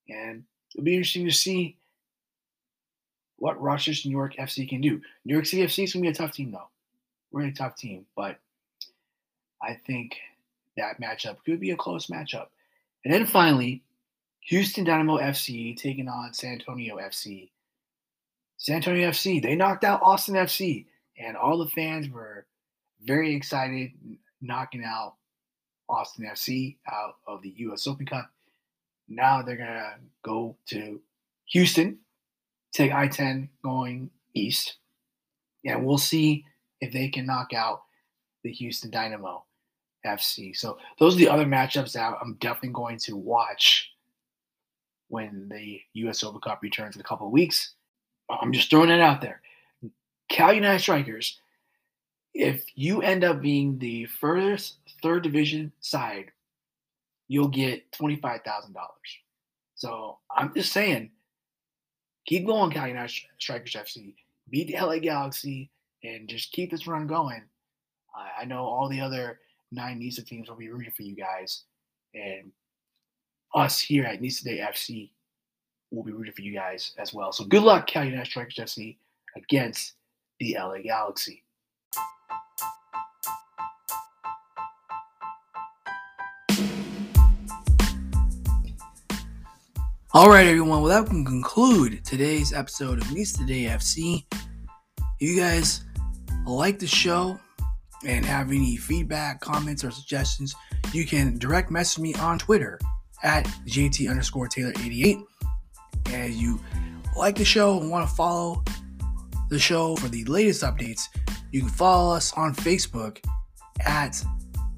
And 0.08 0.44
it'll 0.72 0.84
be 0.84 0.94
interesting 0.94 1.26
to 1.26 1.32
see 1.32 1.76
what 3.36 3.60
Rochester, 3.60 4.08
New 4.08 4.16
York 4.16 4.36
FC 4.36 4.66
can 4.66 4.80
do. 4.80 5.00
New 5.24 5.34
York 5.34 5.44
City 5.44 5.64
FC 5.64 5.82
is 5.84 5.92
going 5.92 6.04
to 6.04 6.08
be 6.08 6.08
a 6.08 6.14
tough 6.14 6.32
team, 6.32 6.52
though. 6.52 6.68
Really 7.32 7.50
tough 7.50 7.74
team. 7.74 8.06
But 8.14 8.38
I 9.60 9.76
think 9.84 10.16
that 10.76 11.00
matchup 11.00 11.38
could 11.44 11.58
be 11.58 11.72
a 11.72 11.76
close 11.76 12.06
matchup. 12.06 12.46
And 13.04 13.12
then 13.12 13.26
finally, 13.26 13.82
Houston 14.42 14.84
Dynamo 14.84 15.18
FC 15.18 15.76
taking 15.76 16.08
on 16.08 16.32
San 16.32 16.52
Antonio 16.52 16.98
FC. 16.98 17.50
San 18.56 18.76
Antonio 18.76 19.10
FC, 19.10 19.42
they 19.42 19.56
knocked 19.56 19.82
out 19.82 20.00
Austin 20.02 20.36
FC, 20.36 20.86
and 21.18 21.36
all 21.36 21.58
the 21.58 21.70
fans 21.70 22.08
were 22.08 22.46
very 23.04 23.34
excited, 23.34 23.90
knocking 24.40 24.84
out 24.84 25.14
Austin 25.88 26.26
FC 26.26 26.76
out 26.90 27.16
of 27.26 27.42
the 27.42 27.54
U.S. 27.58 27.86
Open 27.86 28.06
Cup. 28.06 28.30
Now 29.08 29.42
they're 29.42 29.56
gonna 29.56 29.96
go 30.24 30.56
to 30.66 31.00
Houston, 31.46 31.98
take 32.72 32.92
I-10 32.92 33.48
going 33.62 34.10
east, 34.34 34.76
and 35.64 35.84
we'll 35.84 35.98
see 35.98 36.44
if 36.80 36.92
they 36.92 37.08
can 37.08 37.26
knock 37.26 37.52
out 37.52 37.82
the 38.42 38.50
Houston 38.52 38.90
Dynamo 38.90 39.44
FC. 40.04 40.56
So 40.56 40.78
those 40.98 41.14
are 41.14 41.18
the 41.18 41.28
other 41.28 41.44
matchups 41.44 41.92
that 41.92 42.14
I'm 42.20 42.34
definitely 42.40 42.70
going 42.70 42.98
to 43.00 43.16
watch 43.16 43.90
when 45.08 45.48
the 45.48 45.80
U.S. 45.94 46.24
Open 46.24 46.40
Cup 46.40 46.60
returns 46.62 46.96
in 46.96 47.00
a 47.00 47.04
couple 47.04 47.26
of 47.26 47.32
weeks. 47.32 47.74
I'm 48.30 48.52
just 48.52 48.70
throwing 48.70 48.90
it 48.90 49.00
out 49.00 49.20
there. 49.20 49.42
Cali 50.28 50.56
United 50.56 50.80
Strikers, 50.80 51.38
if 52.34 52.64
you 52.74 53.02
end 53.02 53.24
up 53.24 53.40
being 53.40 53.78
the 53.78 54.06
furthest 54.06 54.78
third 55.02 55.22
division 55.22 55.72
side, 55.80 56.30
you'll 57.28 57.48
get 57.48 57.90
$25,000. 57.92 58.42
So 59.74 60.18
I'm 60.34 60.52
just 60.54 60.72
saying, 60.72 61.10
keep 62.26 62.46
going, 62.46 62.70
Cali 62.70 62.90
United 62.90 63.14
Strikers 63.38 63.74
FC. 63.74 64.14
Beat 64.50 64.68
the 64.68 64.78
LA 64.84 64.98
Galaxy 64.98 65.70
and 66.04 66.28
just 66.28 66.52
keep 66.52 66.70
this 66.70 66.86
run 66.86 67.06
going. 67.06 67.42
I 68.38 68.44
know 68.44 68.64
all 68.64 68.88
the 68.88 69.00
other 69.00 69.40
nine 69.70 69.98
NISA 69.98 70.24
teams 70.24 70.48
will 70.48 70.56
be 70.56 70.68
rooting 70.68 70.92
for 70.94 71.02
you 71.02 71.16
guys. 71.16 71.62
And 72.14 72.52
us 73.54 73.78
here 73.80 74.04
at 74.04 74.20
NISA 74.20 74.44
Today 74.44 74.58
FC 74.58 75.10
will 75.90 76.02
be 76.02 76.12
rooting 76.12 76.34
for 76.34 76.42
you 76.42 76.52
guys 76.52 76.92
as 76.98 77.14
well. 77.14 77.32
So 77.32 77.44
good 77.44 77.62
luck, 77.62 77.86
Cali 77.86 78.08
United 78.08 78.28
Strikers 78.28 78.56
FC, 78.56 78.96
against 79.36 79.94
the 80.40 80.56
LA 80.58 80.78
Galaxy. 80.78 81.42
All 90.14 90.28
right, 90.28 90.46
everyone. 90.46 90.82
Well, 90.82 91.02
that 91.02 91.08
can 91.08 91.24
conclude 91.24 92.04
today's 92.04 92.52
episode 92.52 93.00
of 93.00 93.10
Nisa 93.10 93.38
Today 93.38 93.62
FC. 93.62 94.26
If 94.30 95.04
you 95.20 95.40
guys 95.40 95.84
like 96.46 96.78
the 96.78 96.86
show 96.86 97.40
and 98.04 98.22
have 98.22 98.48
any 98.48 98.76
feedback, 98.76 99.40
comments, 99.40 99.84
or 99.84 99.90
suggestions, 99.90 100.54
you 100.92 101.06
can 101.06 101.38
direct 101.38 101.70
message 101.70 101.98
me 101.98 102.12
on 102.16 102.38
Twitter 102.38 102.78
at 103.22 103.46
JT 103.66 104.10
underscore 104.10 104.48
Taylor 104.48 104.74
88 104.78 105.16
and 106.10 106.34
you 106.34 106.60
like 107.16 107.36
the 107.36 107.44
show 107.46 107.80
and 107.80 107.90
want 107.90 108.06
to 108.06 108.14
follow 108.14 108.62
the 109.48 109.58
show 109.58 109.96
for 109.96 110.08
the 110.08 110.26
latest 110.26 110.62
updates, 110.62 111.04
you 111.52 111.60
can 111.60 111.70
follow 111.70 112.14
us 112.14 112.34
on 112.34 112.54
Facebook 112.54 113.24
at 113.86 114.22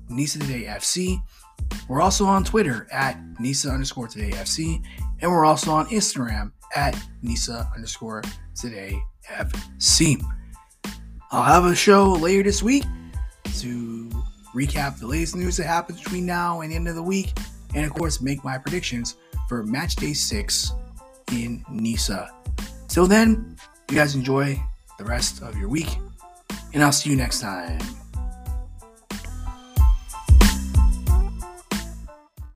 Nisa 0.08 0.38
Today 0.38 0.66
FC. 0.68 1.20
We're 1.88 2.02
also 2.02 2.24
on 2.24 2.44
Twitter 2.44 2.86
at 2.92 3.18
Nisa 3.40 3.70
underscore 3.70 4.06
Today 4.06 4.30
FC, 4.30 4.80
and 5.24 5.32
we're 5.32 5.46
also 5.46 5.70
on 5.70 5.86
Instagram 5.86 6.52
at 6.76 6.94
Nisa 7.22 7.66
underscore 7.74 8.22
Today 8.54 9.02
FC. 9.26 10.22
I'll 11.30 11.42
have 11.42 11.64
a 11.64 11.74
show 11.74 12.12
later 12.12 12.42
this 12.42 12.62
week 12.62 12.84
to 13.60 14.10
recap 14.54 14.98
the 14.98 15.06
latest 15.06 15.34
news 15.34 15.56
that 15.56 15.64
happens 15.64 16.02
between 16.02 16.26
now 16.26 16.60
and 16.60 16.70
the 16.70 16.76
end 16.76 16.88
of 16.88 16.94
the 16.94 17.02
week, 17.02 17.32
and 17.74 17.86
of 17.86 17.94
course, 17.94 18.20
make 18.20 18.44
my 18.44 18.58
predictions 18.58 19.16
for 19.48 19.62
match 19.64 19.96
day 19.96 20.12
six 20.12 20.72
in 21.32 21.64
Nisa. 21.70 22.30
Till 22.88 23.06
then, 23.06 23.56
you 23.90 23.96
guys 23.96 24.14
enjoy 24.14 24.62
the 24.98 25.04
rest 25.06 25.42
of 25.42 25.56
your 25.56 25.70
week, 25.70 25.88
and 26.74 26.84
I'll 26.84 26.92
see 26.92 27.08
you 27.08 27.16
next 27.16 27.40
time. 27.40 27.80